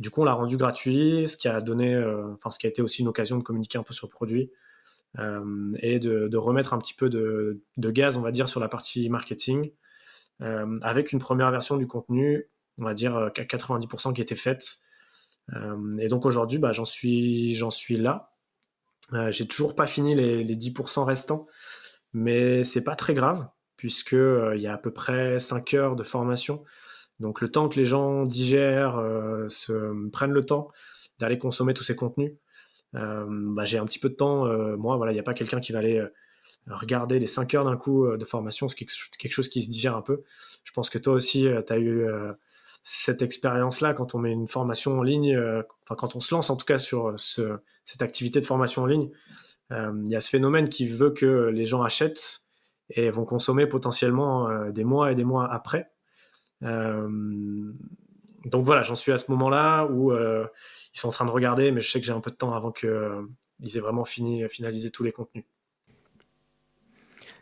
[0.00, 1.96] Du coup, on l'a rendu gratuit, ce qui a donné,
[2.34, 4.50] enfin, ce qui a été aussi une occasion de communiquer un peu sur le produit
[5.82, 9.72] et de, remettre un petit peu de, gaz, on va dire, sur la partie marketing,
[10.40, 14.78] avec une première version du contenu on va dire, à 90% qui était faite.
[15.54, 18.32] Euh, et donc aujourd'hui, bah, j'en suis, j'en suis là.
[19.12, 21.46] Euh, j'ai toujours pas fini les, 10% restants,
[22.12, 25.96] mais c'est pas très grave puisque euh, il y a à peu près 5 heures
[25.96, 26.64] de formation.
[27.20, 29.02] Donc le temps que les gens digèrent,
[29.48, 30.68] se prennent le temps
[31.18, 32.32] d'aller consommer tous ces contenus,
[32.92, 34.44] bah, j'ai un petit peu de temps.
[34.76, 36.02] moi, voilà, il n'y a pas quelqu'un qui va aller
[36.68, 38.68] regarder les 5 heures d'un coup de formation.
[38.68, 40.22] C'est quelque chose qui se digère un peu.
[40.62, 42.06] Je pense que toi aussi, tu as eu
[42.90, 46.48] cette expérience-là, quand on met une formation en ligne, euh, enfin quand on se lance
[46.48, 49.10] en tout cas sur cette activité de formation en ligne,
[49.72, 52.40] euh, il y a ce phénomène qui veut que les gens achètent
[52.88, 55.90] et vont consommer potentiellement euh, des mois et des mois après.
[56.60, 61.80] Donc voilà, j'en suis à ce moment-là où ils sont en train de regarder, mais
[61.80, 65.04] je sais que j'ai un peu de temps avant qu'ils aient vraiment fini, finalisé tous
[65.04, 65.44] les contenus.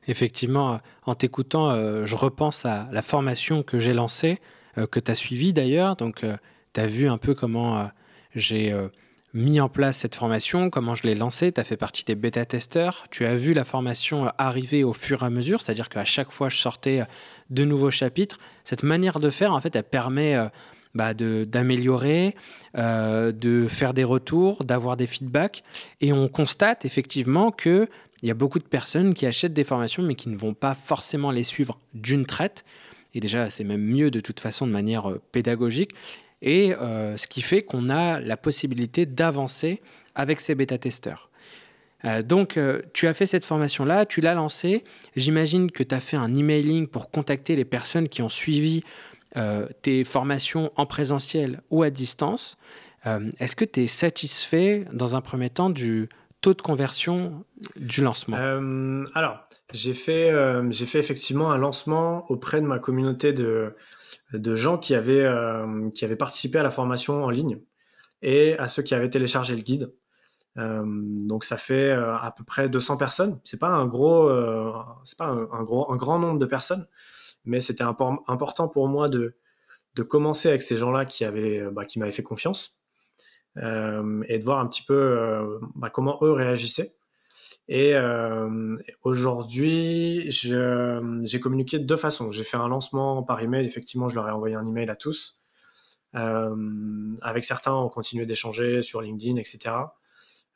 [0.07, 4.39] Effectivement, en t'écoutant, je repense à la formation que j'ai lancée
[4.79, 5.97] euh, que tu as suivi d'ailleurs.
[5.97, 6.37] Donc, euh,
[6.75, 7.85] tu as vu un peu comment euh,
[8.35, 8.75] j'ai
[9.37, 11.53] mis en place cette formation, comment je l'ai lancée.
[11.53, 13.05] Tu as fait partie des bêta-testeurs.
[13.11, 16.49] Tu as vu la formation arriver au fur et à mesure, c'est-à-dire qu'à chaque fois,
[16.49, 17.03] je sortais
[17.51, 18.38] de nouveaux chapitres.
[18.64, 20.37] Cette manière de faire, en fait, elle permet
[20.94, 22.35] bah, d'améliorer,
[22.75, 25.62] de faire des retours, d'avoir des feedbacks.
[26.01, 27.88] Et on constate effectivement qu'il
[28.22, 31.31] y a beaucoup de personnes qui achètent des formations, mais qui ne vont pas forcément
[31.31, 32.64] les suivre d'une traite.
[33.16, 35.92] Et déjà, c'est même mieux de toute façon de manière euh, pédagogique.
[36.47, 39.83] Et euh, ce qui fait qu'on a la possibilité d'avancer
[40.15, 41.29] avec ces bêta-testeurs.
[42.05, 42.59] Euh, donc,
[42.95, 44.83] tu as fait cette formation-là, tu l'as lancée.
[45.17, 48.83] J'imagine que tu as fait un emailing pour contacter les personnes qui ont suivi
[49.83, 52.57] tes formations en présentiel ou à distance.
[53.39, 56.09] Est-ce que tu es satisfait dans un premier temps du
[56.41, 57.45] taux de conversion
[57.77, 58.39] du lancement?
[59.15, 63.75] Alors, j'ai fait, euh, j'ai fait effectivement un lancement auprès de ma communauté de,
[64.33, 67.61] de gens qui avaient, euh, qui avaient participé à la formation en ligne
[68.23, 69.92] et à ceux qui avaient téléchargé le guide.
[70.59, 73.40] Euh, donc ça fait à peu près 200 personnes.
[73.45, 73.87] C'est pas pas un,
[75.64, 76.87] grand nombre de personnes,
[77.45, 79.37] mais c'était important pour moi de,
[79.95, 82.81] de commencer avec ces gens-là qui avaient, bah, qui m'avaient fait confiance
[83.59, 86.96] et de voir un petit peu bah, comment eux réagissaient.
[87.69, 92.31] Et euh, aujourd'hui, j'ai communiqué de deux façons.
[92.31, 93.67] J'ai fait un lancement par email.
[93.67, 95.41] Effectivement, je leur ai envoyé un email à tous.
[96.15, 99.75] Euh, avec certains, on continuait d'échanger sur LinkedIn, etc.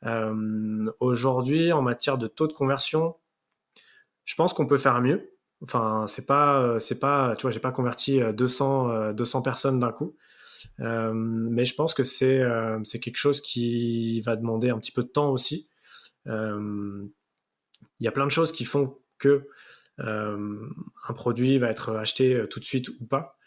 [0.05, 3.15] Euh, aujourd'hui, en matière de taux de conversion,
[4.23, 5.33] je pense qu'on peut faire mieux.
[5.63, 10.15] Enfin, c'est pas, c'est pas, tu vois, j'ai pas converti 200, 200 personnes d'un coup.
[10.79, 12.41] mais je pense que c'est,
[12.83, 15.67] c'est quelque chose qui va demander un petit peu de temps aussi.
[16.27, 17.05] Euh,
[17.99, 19.47] il y a plein de choses qui font que
[19.99, 20.69] euh,
[21.07, 23.37] un produit va être acheté euh, tout de suite ou pas.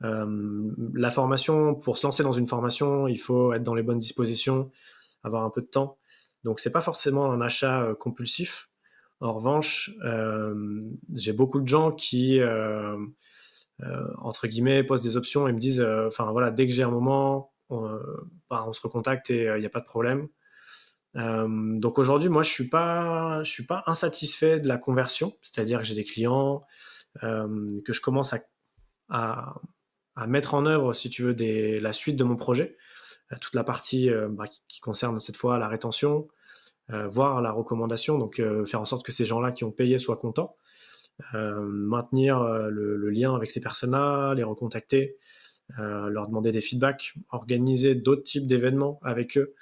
[0.00, 4.70] la formation, pour se lancer dans une formation, il faut être dans les bonnes dispositions,
[5.22, 5.98] avoir un peu de temps.
[6.44, 8.68] Donc c'est pas forcément un achat compulsif.
[9.20, 9.92] En revanche,
[11.14, 12.40] j'ai beaucoup de gens qui,
[14.18, 17.52] entre guillemets, posent des options et me disent, enfin voilà, dès que j'ai un moment,
[17.70, 17.96] on,
[18.50, 20.26] bah, on se recontacte et il n'y a pas de problème.
[21.16, 21.46] Euh,
[21.78, 25.94] donc aujourd'hui, moi, je suis pas, suis pas insatisfait de la conversion, c'est-à-dire que j'ai
[25.94, 26.64] des clients
[27.22, 28.34] euh, que je commence
[29.08, 29.54] à,
[30.26, 31.34] mettre en œuvre, si tu veux,
[31.80, 32.76] la suite de mon projet,
[33.32, 36.28] euh, toute la partie bah, qui, concerne cette fois la rétention,
[36.88, 40.56] voire la recommandation, donc faire en sorte que ces gens-là qui ont payé soient contents,
[41.32, 45.16] maintenir le, le, lien avec ces personnes-là, les recontacter,
[45.78, 49.54] leur demander des feedbacks, organiser d'autres types d'événements avec eux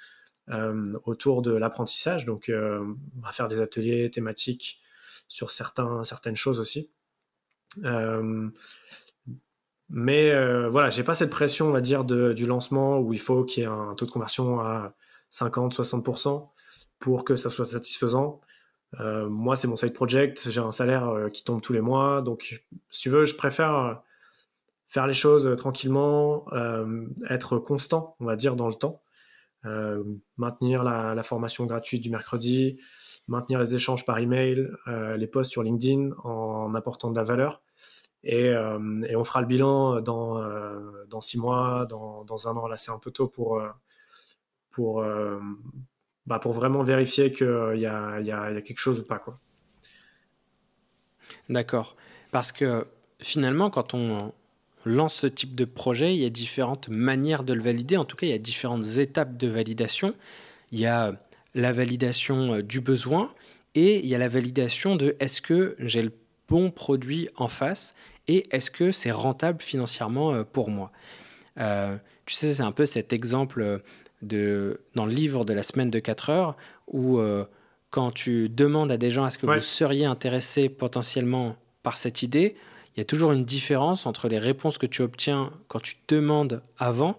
[1.03, 2.83] autour de l'apprentissage, donc euh,
[3.21, 4.79] va faire des ateliers thématiques
[5.27, 6.89] sur certains, certaines choses aussi.
[7.85, 8.49] Euh,
[9.89, 10.31] mais
[10.69, 13.65] voilà, j'ai pas cette pression, on va dire, du lancement où il faut qu'il y
[13.65, 14.93] ait un taux de conversion à
[15.33, 16.49] 50-60%
[16.99, 18.39] pour que ça soit satisfaisant.
[18.99, 23.01] moi, c'est mon side project, j'ai un salaire qui tombe tous les mois, donc si
[23.01, 24.01] tu veux, je préfère
[24.87, 26.45] faire les choses tranquillement,
[27.29, 29.01] être constant, on va dire, dans le temps,
[29.65, 30.03] euh,
[30.37, 32.79] maintenir la, formation gratuite du mercredi,
[33.27, 37.61] maintenir les échanges par email, euh, les posts sur LinkedIn en apportant de la valeur.
[38.23, 38.79] Et, euh,
[39.15, 40.41] on fera le bilan dans,
[41.07, 42.67] dans six mois, dans, un an.
[42.67, 43.61] Là, c'est un peu tôt pour,
[44.71, 45.03] pour,
[46.25, 47.47] bah, pour vraiment vérifier qu'il
[47.77, 49.23] y, a, y, a, quelque chose ou pas.
[51.49, 51.95] D'accord.
[52.31, 52.87] Parce que
[53.19, 54.33] finalement, quand on
[54.85, 57.97] lance ce type de projet, il y a différentes manières de le valider.
[57.97, 60.13] En tout cas, il y a différentes étapes de validation.
[60.71, 61.13] Il y a
[61.53, 63.33] la validation euh, du besoin
[63.75, 66.11] et il y a la validation de est-ce que j'ai le
[66.47, 67.93] bon produit en face
[68.27, 70.91] et est-ce que c'est rentable financièrement euh, pour moi.
[71.59, 73.81] Euh, tu sais, c'est un peu cet exemple
[74.21, 77.19] de, dans le livre de la semaine de 4 heures où
[77.89, 82.55] quand tu demandes à des gens est-ce que vous seriez intéressé potentiellement par cette idée,
[82.95, 86.61] il y a toujours une différence entre les réponses que tu obtiens quand tu demandes
[86.77, 87.17] avant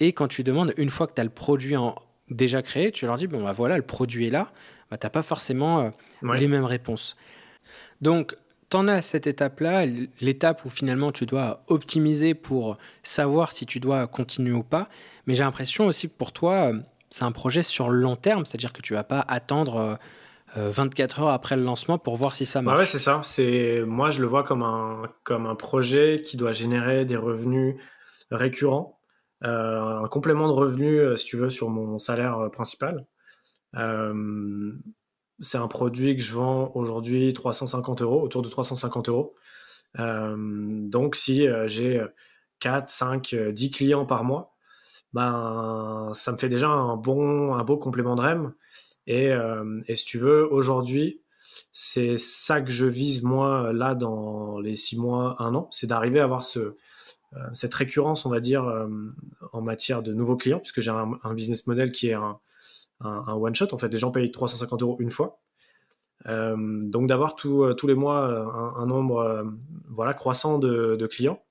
[0.00, 1.94] et quand tu demandes une fois que tu as le produit en,
[2.30, 4.50] déjà créé, tu leur dis, bon, bah voilà, le produit est là,
[4.90, 7.16] bah, tu n'as pas forcément euh, les mêmes réponses.
[8.00, 8.34] Donc,
[8.70, 9.86] tu en as cette étape-là,
[10.20, 14.88] l'étape où finalement tu dois optimiser pour savoir si tu dois continuer ou pas.
[15.26, 18.44] Mais j'ai l'impression aussi que pour toi, euh, c'est un projet sur le long terme,
[18.44, 19.98] c'est-à-dire que tu vas pas attendre
[20.56, 22.76] 24 euh, heures après le lancement pour voir si ça marche.
[22.76, 23.20] Bah ouais, c'est ça.
[23.22, 27.76] C'est moi je le vois comme un comme un projet qui doit générer des revenus
[28.30, 29.00] récurrents
[29.44, 33.06] euh, un complément de revenu, euh, si tu veux, sur mon salaire euh, principal.
[35.40, 39.34] c'est un produit que je vends aujourd'hui 350 euros, autour de 350 euros.
[39.98, 42.04] donc, si j'ai
[42.60, 44.54] 4, 5, 10 clients par mois,
[45.12, 48.54] ben, ça me fait déjà un bon, un beau complément de REM.
[49.06, 49.30] Et,
[49.86, 51.20] et si tu veux, aujourd'hui,
[51.72, 56.20] c'est ça que je vise moi là dans les 6 mois, 1 an, c'est d'arriver
[56.20, 56.76] à avoir ce,
[57.36, 58.86] euh, cette récurrence, on va dire, euh,
[59.52, 62.38] en matière de nouveaux clients, puisque j'ai un, business model qui est un,
[63.00, 63.72] one shot.
[63.72, 65.40] En fait, les gens payent 350 euros une fois.
[66.26, 68.24] Euh, donc d'avoir tous les mois
[68.78, 69.52] un, nombre
[69.88, 71.42] voilà croissant de, clients,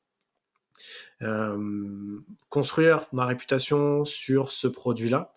[2.50, 5.34] construire ma réputation sur ce produit-là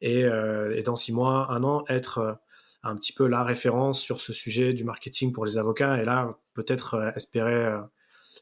[0.00, 2.38] et, et, dans six mois, un an, être
[2.82, 6.36] un petit peu la référence sur ce sujet du marketing pour les avocats et là
[6.54, 7.68] peut-être espérer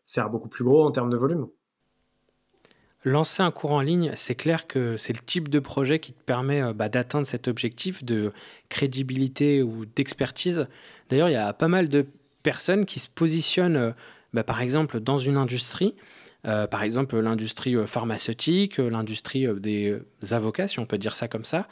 [0.07, 1.49] faire beaucoup plus gros en termes de volume.
[3.07, 6.23] Lancer un cours en ligne, c'est clair que c'est le type de projet qui te
[6.23, 8.33] permet euh, bah, d'atteindre cet objectif de
[8.71, 10.69] crédibilité ou d'expertise.
[11.11, 12.07] D'ailleurs, il y a pas mal de
[12.43, 13.91] personnes qui se positionnent, euh,
[14.33, 15.95] bah, par exemple, dans une industrie,
[16.47, 21.69] euh, par exemple l'industrie pharmaceutique, l'industrie des avocats, si on peut dire ça comme ça,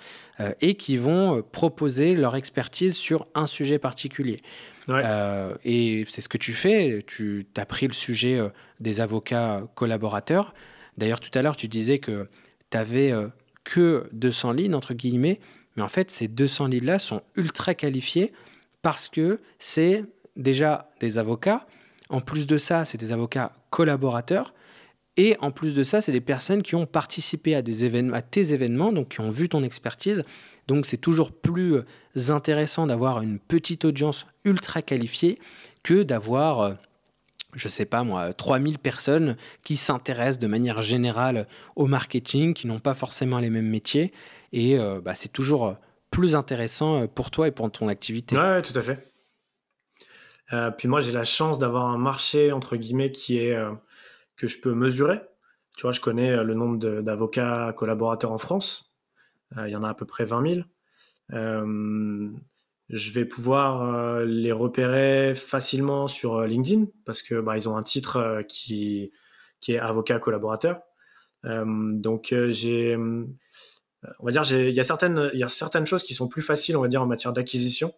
[0.61, 4.43] et qui vont proposer leur expertise sur un sujet particulier.
[4.89, 7.01] Euh, et c'est ce que tu fais.
[7.07, 8.49] Tu as pris le sujet euh,
[8.81, 10.55] des avocats collaborateurs.
[10.99, 12.29] D'ailleurs, tout à l'heure, tu disais que
[12.71, 13.29] tu avais euh,
[13.65, 15.41] que 200 leads, entre guillemets.
[15.77, 18.33] Mais en fait, ces 200 leads-là sont ultra qualifiés
[18.83, 20.05] parce que c'est
[20.37, 21.67] déjà des avocats.
[22.09, 24.53] En plus de ça, c'est des avocats collaborateurs.
[25.17, 29.11] Et en plus de ça, c'est des personnes qui ont participé à, tes événements, donc
[29.11, 30.23] qui ont vu ton expertise.
[30.69, 31.85] Donc c'est toujours plus euh,
[32.31, 35.39] intéressant d'avoir une petite audience ultra qualifiée
[35.83, 36.73] que d'avoir, euh,
[37.55, 41.47] je sais pas moi, 3000 personnes qui s'intéressent de manière générale
[41.77, 44.13] au marketing, qui n'ont pas forcément les mêmes métiers.
[44.53, 45.77] Et euh, bah, c'est toujours
[46.11, 48.37] plus intéressant pour toi et pour ton activité.
[48.37, 49.13] Ouais, tout à fait.
[50.79, 53.57] puis moi, j'ai la chance d'avoir un marché, entre guillemets, qui est
[54.43, 55.21] que je peux mesurer.
[55.77, 58.93] Tu vois, je connais euh, le nombre d'avocats collaborateurs en France.
[59.57, 60.67] Euh, il y en a à peu près 20 000.
[61.33, 62.29] Euh,
[62.89, 68.43] je vais pouvoir les repérer facilement sur LinkedIn parce que bah, ils ont un titre
[68.49, 69.13] qui,
[69.61, 70.83] qui est avocat collaborateur.
[71.45, 76.29] donc j'ai, on va dire, il y a certaines, y a certaines choses qui sont
[76.29, 77.95] plus faciles, on va dire, en matière d'acquisition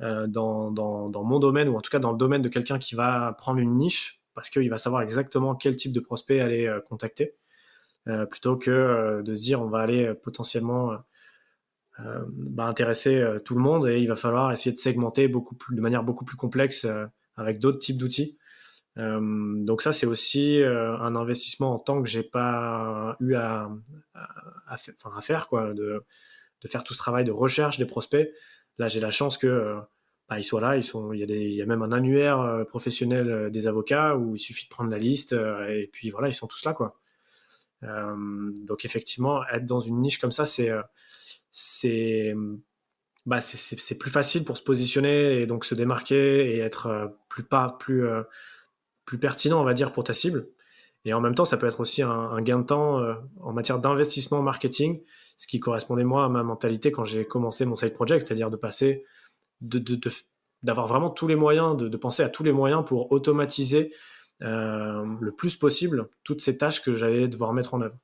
[0.00, 3.36] dans, dans, mon domaine ou en tout cas dans le domaine de quelqu'un qui va
[3.38, 7.34] prendre une niche parce qu'il va savoir exactement quel type de prospect aller euh, contacter,
[8.08, 10.92] euh, plutôt que euh, de se dire on va aller potentiellement
[11.96, 15.80] bah, intéresser tout le monde et il va falloir essayer de segmenter beaucoup plus, de
[15.80, 16.88] manière beaucoup plus complexe
[17.36, 18.36] avec d'autres types d'outils.
[18.96, 23.70] donc ça, c'est aussi un investissement en temps que j'ai pas eu à,
[25.22, 26.02] faire, quoi, de,
[26.66, 28.28] faire tout ce travail de recherche des prospects.
[28.78, 29.78] Là, j'ai la chance que
[30.34, 30.80] bah, ils soient là.
[30.82, 34.16] Sont, il, y a il y a même un annuaire euh, professionnel euh, des avocats
[34.16, 36.72] où il suffit de prendre la liste euh, et puis voilà, ils sont tous là.
[36.72, 36.98] Quoi.
[37.82, 40.72] donc effectivement, être dans une niche comme ça, c'est,
[41.52, 42.34] c'est,
[43.26, 47.76] bah, c'est, plus facile pour se positionner et donc se démarquer et être plus, pas,
[47.78, 48.06] plus,
[49.04, 50.48] plus pertinent, on va dire, pour ta cible.
[51.04, 53.02] Et en même temps, ça peut être aussi un, gain de temps
[53.40, 55.02] en matière d'investissement marketing,
[55.36, 58.56] ce qui correspondait moi à ma mentalité quand j'ai commencé mon side project, c'est-à-dire de
[58.56, 59.04] passer
[59.60, 63.92] d'avoir vraiment tous les moyens, de, penser à tous les moyens pour automatiser
[64.42, 67.96] euh, le plus possible toutes ces tâches que j'allais devoir mettre en œuvre.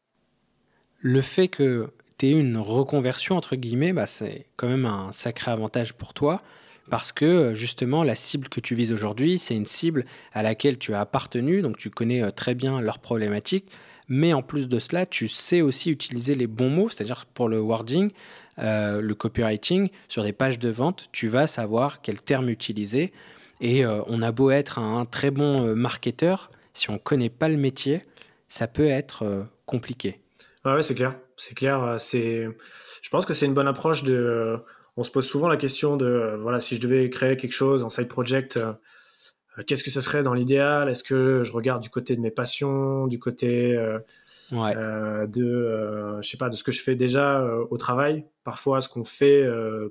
[0.99, 1.89] Le fait que
[2.19, 6.43] tu es une reconversion, entre guillemets, bah, c'est quand même un sacré avantage pour toi.
[6.91, 10.93] Parce que justement, la cible que tu vises aujourd'hui, c'est une cible à laquelle tu
[10.93, 13.71] as appartenu, donc tu connais très bien leurs problématiques.
[14.11, 17.61] Mais en plus de cela, tu sais aussi utiliser les bons mots, c'est-à-dire pour le
[17.61, 18.11] wording,
[18.59, 23.13] euh, le copywriting, sur des pages de vente, tu vas savoir quel terme utiliser.
[23.61, 27.31] Et euh, on a beau être un, très bon euh, marketeur, si on ne connaît
[27.31, 28.05] pas le métier,
[28.49, 30.21] ça peut être compliqué.
[30.65, 31.15] Ouais, c'est clair.
[31.37, 31.95] C'est clair.
[31.99, 32.49] C'est,
[33.03, 34.57] je pense que c'est une bonne approche de.
[34.97, 37.91] On se pose souvent la question de voilà si je devais créer quelque chose en
[37.91, 38.59] side project,
[39.67, 40.89] qu'est-ce que ce serait dans l'idéal?
[40.89, 43.99] Est-ce que je regarde du côté de mes passions, du côté euh,
[44.53, 48.25] euh, de, je sais pas, de ce que je fais déjà au travail?
[48.45, 49.45] Parfois, ce qu'on fait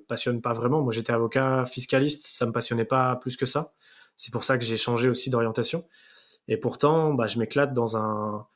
[0.07, 0.81] passionne pas vraiment.
[0.81, 3.73] Moi, j'étais avocat fiscaliste, ça me passionnait pas plus que ça.
[4.15, 5.85] C'est pour ça que j'ai changé aussi d'orientation.
[6.47, 8.47] Et pourtant, bah, je m'éclate dans un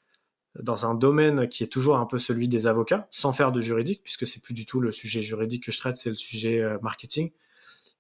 [0.62, 4.04] dans un domaine qui est toujours un peu celui des avocats, sans faire de juridique,
[4.04, 7.32] puisque c'est plus du tout le sujet juridique que je traite, c'est le sujet marketing.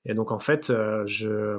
[0.05, 0.71] Et donc en fait,
[1.07, 1.57] je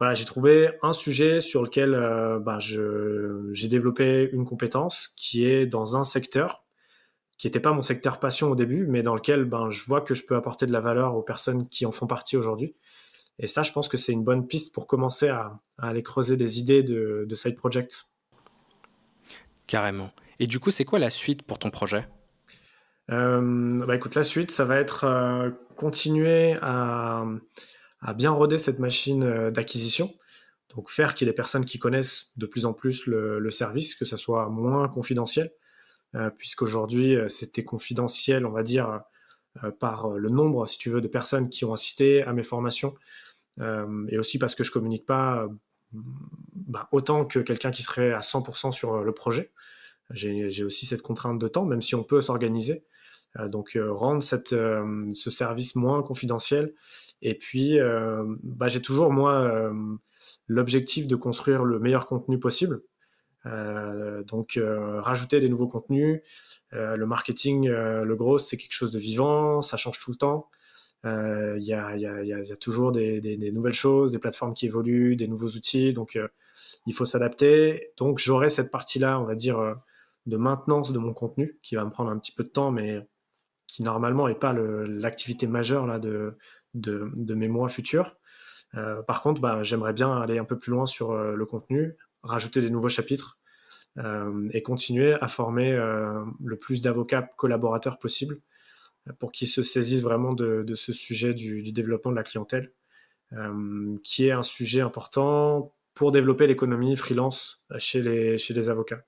[0.00, 5.66] voilà, j'ai trouvé un sujet sur lequel euh, bah, j'ai développé une compétence qui est
[5.66, 6.64] dans un secteur
[7.36, 10.12] qui n'était pas mon secteur passion au début, mais dans lequel ben, je vois que
[10.12, 12.74] je peux apporter de la valeur aux personnes qui en font partie aujourd'hui.
[13.38, 16.58] Et ça, je pense que c'est une bonne piste pour commencer à, aller creuser des
[16.58, 18.08] idées de, side project.
[19.66, 20.10] Carrément.
[20.38, 22.06] Et du coup, c'est quoi la suite pour ton projet?
[23.10, 27.24] Euh, bah, Écoute, la suite, ça va être euh, continuer à
[28.02, 30.14] à bien roder cette machine euh, d'acquisition.
[30.74, 33.94] Donc faire qu'il y ait des personnes qui connaissent de plus en plus le, service,
[33.94, 35.52] que ça soit moins confidentiel,
[36.14, 39.02] euh, puisqu'aujourd'hui euh, c'était confidentiel, on va dire,
[39.80, 42.94] par le nombre, si tu veux, de personnes qui ont assisté à mes formations,
[43.60, 45.48] et aussi parce que je communique pas
[45.92, 49.50] bah, autant que quelqu'un qui serait à 100% sur le projet.
[50.10, 52.84] J'ai aussi cette contrainte de temps, même si on peut s'organiser.
[53.48, 56.72] donc rendre cette, ce service moins confidentiel
[57.22, 59.72] et puis, euh, bah, j'ai toujours, moi, euh,
[60.46, 62.82] l'objectif de construire le meilleur contenu possible.
[63.46, 64.58] Euh, donc,
[64.98, 66.20] rajouter des nouveaux contenus.
[66.72, 70.48] le marketing, le gros, c'est quelque chose de vivant, ça change tout le temps.
[71.04, 75.92] Il y, a, toujours des, nouvelles choses, des plateformes qui évoluent, des nouveaux outils.
[75.92, 76.18] Donc,
[76.86, 77.92] il faut s'adapter.
[77.96, 79.76] Donc, j'aurai cette partie-là, on va dire,
[80.26, 83.06] de maintenance de mon contenu, qui va me prendre un petit peu de temps, mais
[83.66, 86.36] qui normalement n'est pas l'activité majeure là, de,
[86.74, 88.16] de, mes mois futurs.
[88.76, 91.96] Euh, par contre, bah, j'aimerais bien aller un peu plus loin sur euh, le contenu,
[92.22, 93.38] rajouter des nouveaux chapitres
[93.98, 98.40] euh, et continuer à former le plus d'avocats collaborateurs possible
[99.18, 102.72] pour qu'ils se saisissent vraiment de, ce sujet du, développement de la clientèle,
[104.04, 109.02] qui est un sujet important pour développer l'économie freelance chez les, chez les avocats.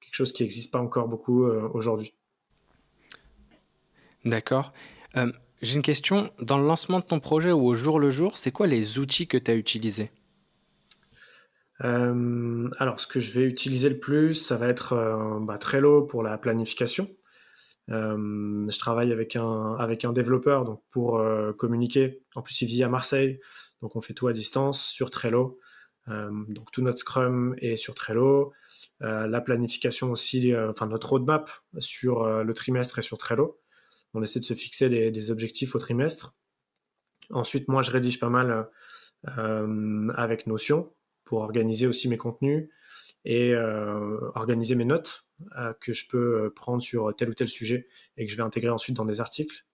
[0.00, 2.14] Quelque chose qui n'existe pas encore beaucoup aujourd'hui.
[4.24, 4.72] D'accord.
[5.62, 6.30] J'ai une question.
[6.40, 9.26] Dans le lancement de ton projet ou au jour le jour, c'est quoi les outils
[9.26, 10.10] que tu as utilisés?
[11.84, 16.02] Euh, alors, ce que je vais utiliser le plus, ça va être euh, bah, Trello
[16.02, 17.08] pour la planification.
[17.90, 21.22] Euh, je travaille avec un, avec un développeur donc pour
[21.56, 22.20] communiquer.
[22.34, 23.40] En plus, il vit à Marseille,
[23.80, 25.58] donc on fait tout à distance sur Trello.
[26.08, 28.52] donc tout notre Scrum est sur Trello.
[29.00, 31.48] la planification aussi, enfin notre roadmap
[31.78, 33.60] sur le trimestre est sur Trello
[34.16, 36.34] on essaie de se fixer des, objectifs au trimestre.
[37.30, 38.68] Ensuite, moi, je rédige pas mal
[39.38, 40.92] euh, avec Notion
[41.24, 42.68] pour organiser aussi mes contenus
[43.24, 45.24] et euh, organiser mes notes
[45.58, 48.70] euh, que je peux prendre sur tel ou tel sujet et que je vais intégrer
[48.70, 49.66] ensuite dans des articles.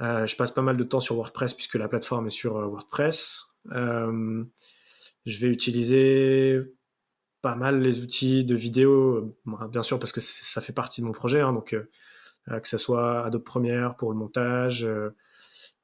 [0.00, 3.46] je passe pas mal de temps sur WordPress puisque la plateforme est sur WordPress.
[3.70, 4.46] je
[5.26, 6.60] vais utiliser
[7.42, 9.34] pas mal les outils de vidéo,
[9.70, 11.74] bien sûr parce que ça fait partie de mon projet, hein, donc
[12.48, 15.10] que ce soit Adobe Premiere pour le montage, euh,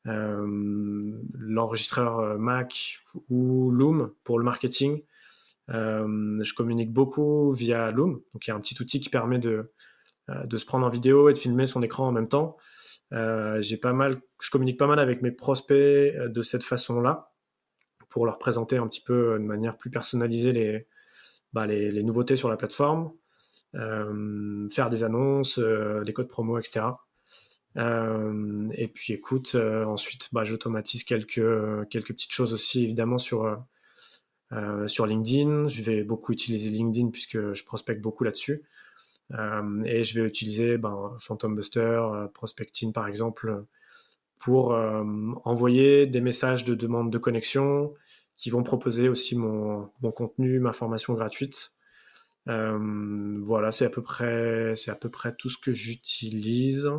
[0.06, 5.02] euh, l'enregistreur Mac ou Loom pour le marketing.
[5.68, 9.72] je communique beaucoup via Loom, donc il y a un petit outil qui permet de,
[10.28, 12.56] de se prendre en vidéo et de filmer son écran en même temps.
[13.10, 17.32] pas mal, je communique pas mal avec mes prospects de cette façon-là
[18.08, 20.86] pour leur présenter un petit peu de manière plus personnalisée
[21.52, 23.12] bah, les, les, nouveautés sur la plateforme.
[23.74, 26.86] Euh, faire des annonces, euh, des codes promo, etc.
[27.76, 31.42] Euh, et puis écoute, ensuite, bah, j'automatise quelques,
[31.90, 33.66] petites choses aussi, évidemment, sur,
[34.50, 35.68] LinkedIn.
[35.68, 38.62] Je vais beaucoup utiliser LinkedIn puisque je prospecte beaucoup là-dessus.
[39.84, 42.00] et je vais utiliser ben, Phantom Buster,
[42.32, 43.64] Prospecting par exemple,
[44.38, 44.70] pour
[45.44, 47.92] envoyer des messages de demande de connexion
[48.36, 51.75] qui vont proposer aussi mon contenu, ma formation gratuite
[52.46, 56.90] voilà, c'est à peu près, c'est à peu près tout ce que j'utilise.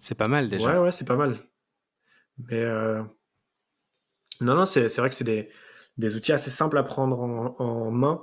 [0.00, 0.72] C'est pas mal déjà.
[0.72, 1.38] Ouais, ouais, c'est pas mal.
[2.38, 2.64] Mais
[4.42, 5.48] non, non, c'est vrai que c'est des,
[5.96, 8.22] des, outils assez simples à prendre en, en, main.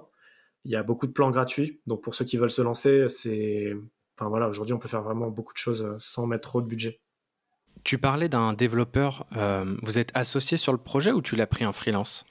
[0.66, 1.82] Il y a beaucoup de plans gratuits.
[1.88, 3.74] Donc pour ceux qui veulent se lancer, c'est,
[4.18, 7.00] enfin voilà, aujourd'hui on peut faire vraiment beaucoup de choses sans mettre trop de budget.
[7.84, 9.26] Tu parlais d'un développeur.
[9.38, 12.26] Euh, vous êtes associé sur le projet ou tu l'as pris en freelance?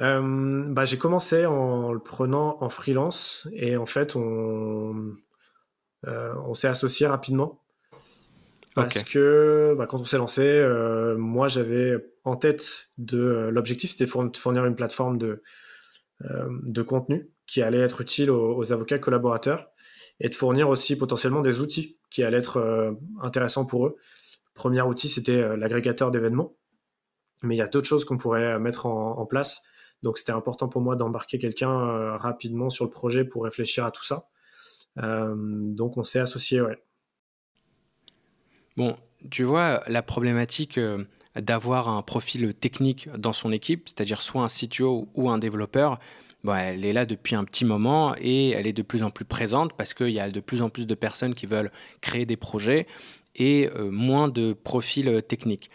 [0.00, 5.14] Euh, bah, J'ai commencé en le prenant en freelance et en fait, on,
[6.06, 7.62] euh, on s'est associé rapidement.
[8.74, 10.66] Parce que bah, quand on s'est lancé,
[11.16, 15.42] moi j'avais en tête de l'objectif, c'était de fournir une plateforme de,
[16.20, 19.70] de contenu qui allait être utile aux, aux, avocats collaborateurs
[20.20, 23.96] et de fournir aussi potentiellement des outils qui allaient être intéressants pour eux
[24.56, 26.56] premier outil, c'était euh, l'agrégateur d'événements.
[27.42, 29.62] Mais il y a d'autres choses qu'on pourrait euh, mettre en, place.
[30.02, 33.90] Donc c'était important pour moi d'embarquer quelqu'un euh, rapidement sur le projet pour réfléchir à
[33.90, 34.28] tout ça.
[34.96, 36.62] donc on s'est associé.
[38.76, 38.96] Bon,
[39.30, 40.78] tu vois, la problématique
[41.34, 45.98] d'avoir un profil technique dans son équipe, c'est-à-dire soit un CTO ou un développeur,
[46.54, 49.72] elle est là depuis un petit moment et elle est de plus en plus présente
[49.76, 52.86] parce qu'il y a de plus en plus de personnes qui veulent créer des projets
[53.34, 55.70] et euh, moins de profils euh, techniques.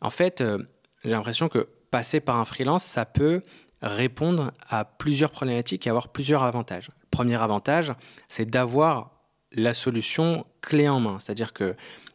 [0.00, 0.58] En fait, euh,
[1.04, 3.42] j'ai l'impression que passer par un freelance, ça peut
[3.82, 6.90] répondre à plusieurs problématiques et avoir plusieurs avantages.
[7.02, 7.92] Le premier avantage,
[8.28, 9.10] c'est d'avoir
[9.52, 11.18] la solution clé en main.
[11.20, 11.74] C'est-à-dire que,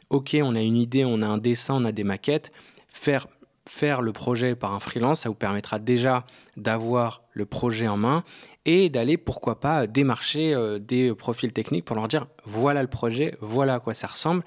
[0.09, 2.51] OK, on a une idée, on a un dessin, on a des maquettes,
[2.87, 3.27] faire,
[3.67, 8.23] faire le projet par un freelance, ça vous permettra déjà d'avoir le projet en main
[8.65, 13.75] et d'aller, pourquoi pas, démarcher des profils techniques pour leur dire, voilà le projet, voilà
[13.75, 14.43] à quoi ça ressemble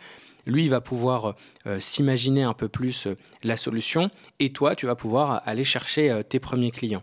[0.46, 1.34] lui, il va pouvoir
[1.66, 6.10] euh, s'imaginer un peu plus euh, la solution et toi, tu vas pouvoir aller chercher
[6.10, 7.02] euh, tes premiers clients.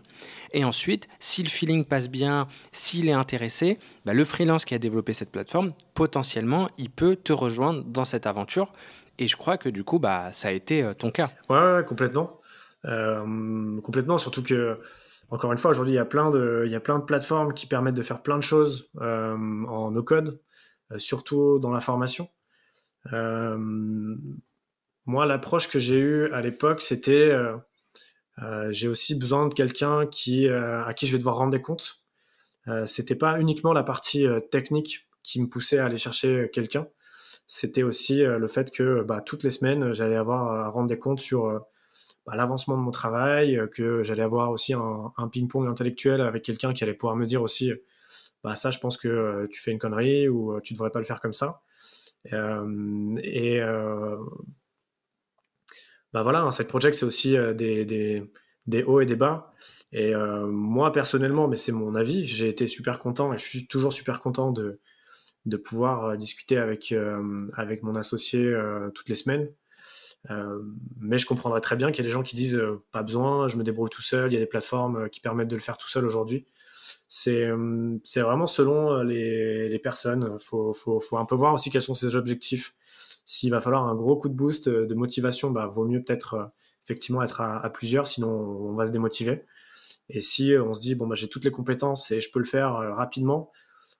[0.52, 4.78] Et ensuite, si le feeling passe bien, s'il est intéressé, bah, le freelance qui a
[4.78, 8.72] développé cette plateforme, potentiellement, il peut te rejoindre dans cette aventure.
[9.18, 11.28] Et je crois que du coup, bah, ça a été ton cas.
[11.48, 12.40] Ouais, complètement.
[12.84, 14.80] complètement, surtout que,
[15.30, 17.52] encore une fois, aujourd'hui, il y, a plein de, il y a plein de plateformes
[17.52, 20.40] qui permettent de faire plein de choses en no-code,
[20.96, 22.28] surtout dans la formation.
[23.12, 23.56] Euh,
[25.06, 27.56] moi, l'approche que j'ai eue à l'époque, c'était euh,
[28.42, 32.04] euh, j'ai aussi besoin de quelqu'un qui, à qui je vais devoir rendre des comptes.
[32.86, 36.86] c'était pas uniquement la partie technique qui me poussait à aller chercher quelqu'un.
[37.46, 41.20] C'était aussi le fait que bah, toutes les semaines, j'allais avoir à rendre des comptes
[41.20, 41.66] sur
[42.26, 46.84] bah, l'avancement de mon travail, que j'allais avoir aussi un, ping-pong intellectuel avec quelqu'un qui
[46.84, 47.72] allait pouvoir me dire aussi,
[48.44, 51.20] bah, ça, je pense que tu fais une connerie ou tu devrais pas le faire
[51.20, 51.62] comme ça.
[52.32, 54.16] Euh, et euh,
[56.12, 58.30] bah voilà, un side project, c'est aussi euh, des, des,
[58.66, 59.52] des, hauts et des bas.
[59.92, 63.92] Et moi, personnellement, mais c'est mon avis, j'ai été super content et je suis toujours
[63.92, 64.80] super content de,
[65.46, 66.94] de pouvoir discuter avec,
[67.54, 68.54] avec mon associé
[68.94, 69.48] toutes les semaines.
[70.98, 72.60] mais je comprendrais très bien qu'il y a des gens qui disent
[72.92, 75.56] pas besoin, je me débrouille tout seul, il y a des plateformes qui permettent de
[75.56, 76.44] le faire tout seul aujourd'hui.
[77.26, 80.38] Euh, c'est vraiment selon euh, les, les personnes.
[80.38, 82.74] Faut, faut, faut, un peu voir aussi quels sont ses objectifs.
[83.24, 86.50] S'il va falloir un gros coup de boost euh, de motivation, bah, vaut mieux peut-être
[86.84, 89.44] effectivement être à, plusieurs, sinon on va se démotiver.
[90.08, 92.46] Et si on se dit, bon, bah, j'ai toutes les compétences et je peux le
[92.46, 93.52] faire rapidement,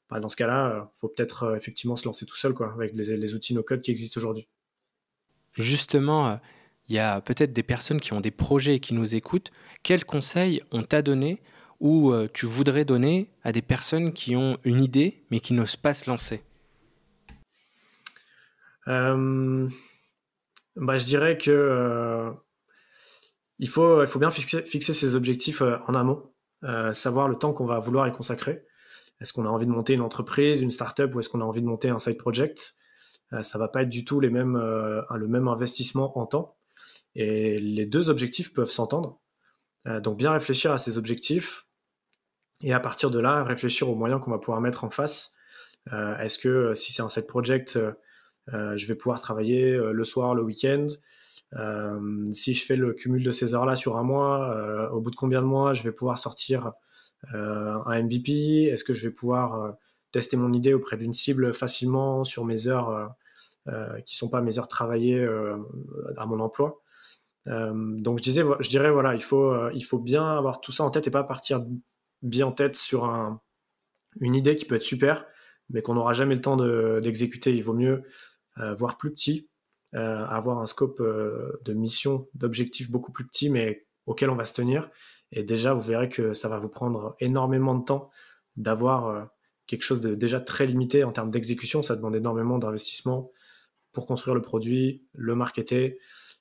[0.09, 3.35] bah, dans ce cas-là, faut peut-être effectivement se lancer tout seul quoi, avec les, les
[3.35, 4.49] outils no-code qui existent aujourd'hui.
[5.53, 6.41] Justement,
[6.89, 9.51] il y a peut-être des personnes qui ont des projets et qui nous écoutent.
[9.83, 11.43] Quels conseils on t'a donné
[11.81, 15.77] ou euh, tu voudrais donner à des personnes qui ont une idée mais qui n'osent
[15.77, 16.43] pas se lancer
[18.89, 19.69] euh,
[20.77, 22.31] bah, Je dirais que euh,
[23.59, 26.33] il, faut, il faut bien fixer, fixer ses objectifs en amont,
[26.93, 28.65] savoir le temps qu'on va vouloir y consacrer.
[29.21, 31.63] Est-ce qu'on a envie de monter une entreprise, une startup ou est-ce qu'on a envie
[31.63, 32.75] de monter un side project?
[33.43, 36.57] Ça va pas être du tout les mêmes, le même investissement en temps.
[37.15, 39.21] Et les deux objectifs peuvent s'entendre.
[39.85, 41.68] donc bien réfléchir à ces objectifs,
[42.61, 45.35] et à partir de là, réfléchir aux moyens qu'on va pouvoir mettre en face.
[45.93, 50.05] Euh, est-ce que euh, si c'est un side project, euh, je vais pouvoir travailler le
[50.05, 50.87] soir, le week-end
[52.33, 55.43] Si je fais le cumul de ces heures-là sur un mois, au bout de combien
[55.43, 56.73] de mois je vais pouvoir sortir
[57.35, 59.75] un MVP Est-ce que je vais pouvoir
[60.13, 63.15] tester mon idée auprès d'une cible facilement sur mes heures
[64.07, 65.29] qui sont pas mes heures travaillées
[66.17, 66.81] à mon emploi?
[67.45, 70.91] Donc je disais, je dirais voilà, il faut, il faut bien avoir tout ça en
[70.91, 71.61] tête et pas partir
[72.23, 73.41] bien en tête sur un,
[74.21, 75.27] une idée qui peut être super,
[75.71, 76.57] mais qu'on n'aura jamais le temps
[77.01, 77.55] d'exécuter.
[77.55, 78.03] Il vaut mieux
[78.59, 79.49] euh, voir plus petit,
[79.95, 84.45] euh, avoir un scope euh, de mission, d'objectif beaucoup plus petit, mais auquel on va
[84.45, 84.91] se tenir.
[85.31, 88.11] Et déjà, vous verrez que ça va vous prendre énormément de temps
[88.57, 89.29] d'avoir
[89.67, 91.83] quelque chose de déjà très limité en termes d'exécution.
[91.83, 93.31] Ça demande énormément d'investissement
[93.93, 95.99] pour construire le produit, le marketer.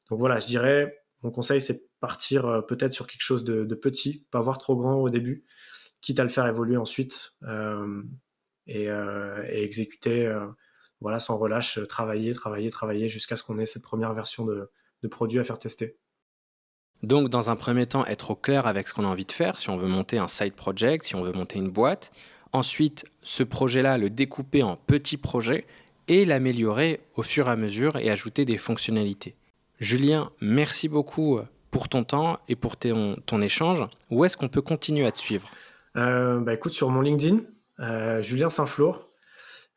[0.10, 4.40] Donc voilà, je dirais, mon conseil, c'est partir peut-être sur quelque chose de, petit, pas
[4.40, 5.46] voir trop grand au début,
[6.02, 7.34] quitte à le faire évoluer ensuite
[8.68, 8.88] et,
[9.52, 10.32] exécuter
[11.00, 14.70] voilà, sans relâche, travailler, travailler, travailler jusqu'à ce qu'on ait cette première version de,
[15.10, 15.98] produit à faire tester.
[17.04, 19.60] Donc, dans un premier temps, être au clair avec ce qu'on a envie de faire,
[19.60, 22.12] si on veut monter un side project, si on veut monter une boîte.
[22.54, 25.66] Ensuite, ce projet-là, le découper en petits projets
[26.08, 29.36] et l'améliorer au fur et à mesure et ajouter des fonctionnalités.
[29.80, 31.40] Julien, merci beaucoup
[31.70, 33.86] pour ton temps et pour ton, échange.
[34.10, 35.48] Où est-ce qu'on peut continuer à te suivre?
[35.48, 35.67] euh,
[35.98, 37.40] bah Écoute, sur mon LinkedIn,
[37.80, 39.10] euh, Julien Saint-Flour.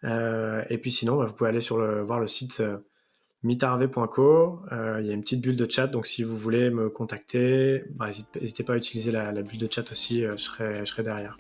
[0.05, 2.63] Euh, et puis sinon, bah, vous pouvez aller sur le, voir le site
[3.43, 4.63] mitarve.co.
[4.71, 8.07] Il y a une petite bulle de chat, donc si vous voulez me contacter, bah,
[8.41, 11.37] n'hésitez pas à utiliser la, bulle de chat aussi, je, serai, je serai derrière.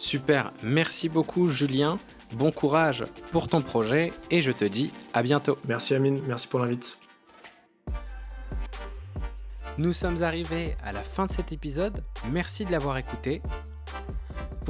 [0.00, 1.98] Super, merci beaucoup Julien.
[2.32, 5.58] Bon courage pour ton projet et je te dis à bientôt.
[5.68, 6.98] Merci Amine, merci pour l'invite.
[9.76, 12.02] Nous sommes arrivés à la fin de cet épisode.
[12.30, 13.42] Merci de l'avoir écouté.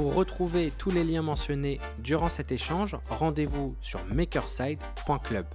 [0.01, 5.45] Pour retrouver tous les liens mentionnés durant cet échange, rendez-vous sur makerside.club.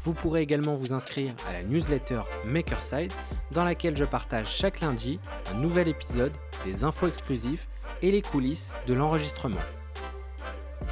[0.00, 3.10] Vous pourrez également vous inscrire à la newsletter Makerside
[3.52, 5.18] dans laquelle je partage chaque lundi
[5.50, 6.34] un nouvel épisode,
[6.66, 7.64] des infos exclusives
[8.02, 9.56] et les coulisses de l'enregistrement.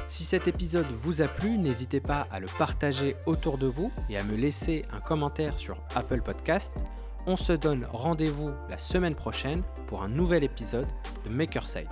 [0.07, 4.17] Si cet épisode vous a plu, n'hésitez pas à le partager autour de vous et
[4.17, 6.79] à me laisser un commentaire sur Apple Podcast.
[7.27, 10.87] On se donne rendez-vous la semaine prochaine pour un nouvel épisode
[11.23, 11.87] de Makerside.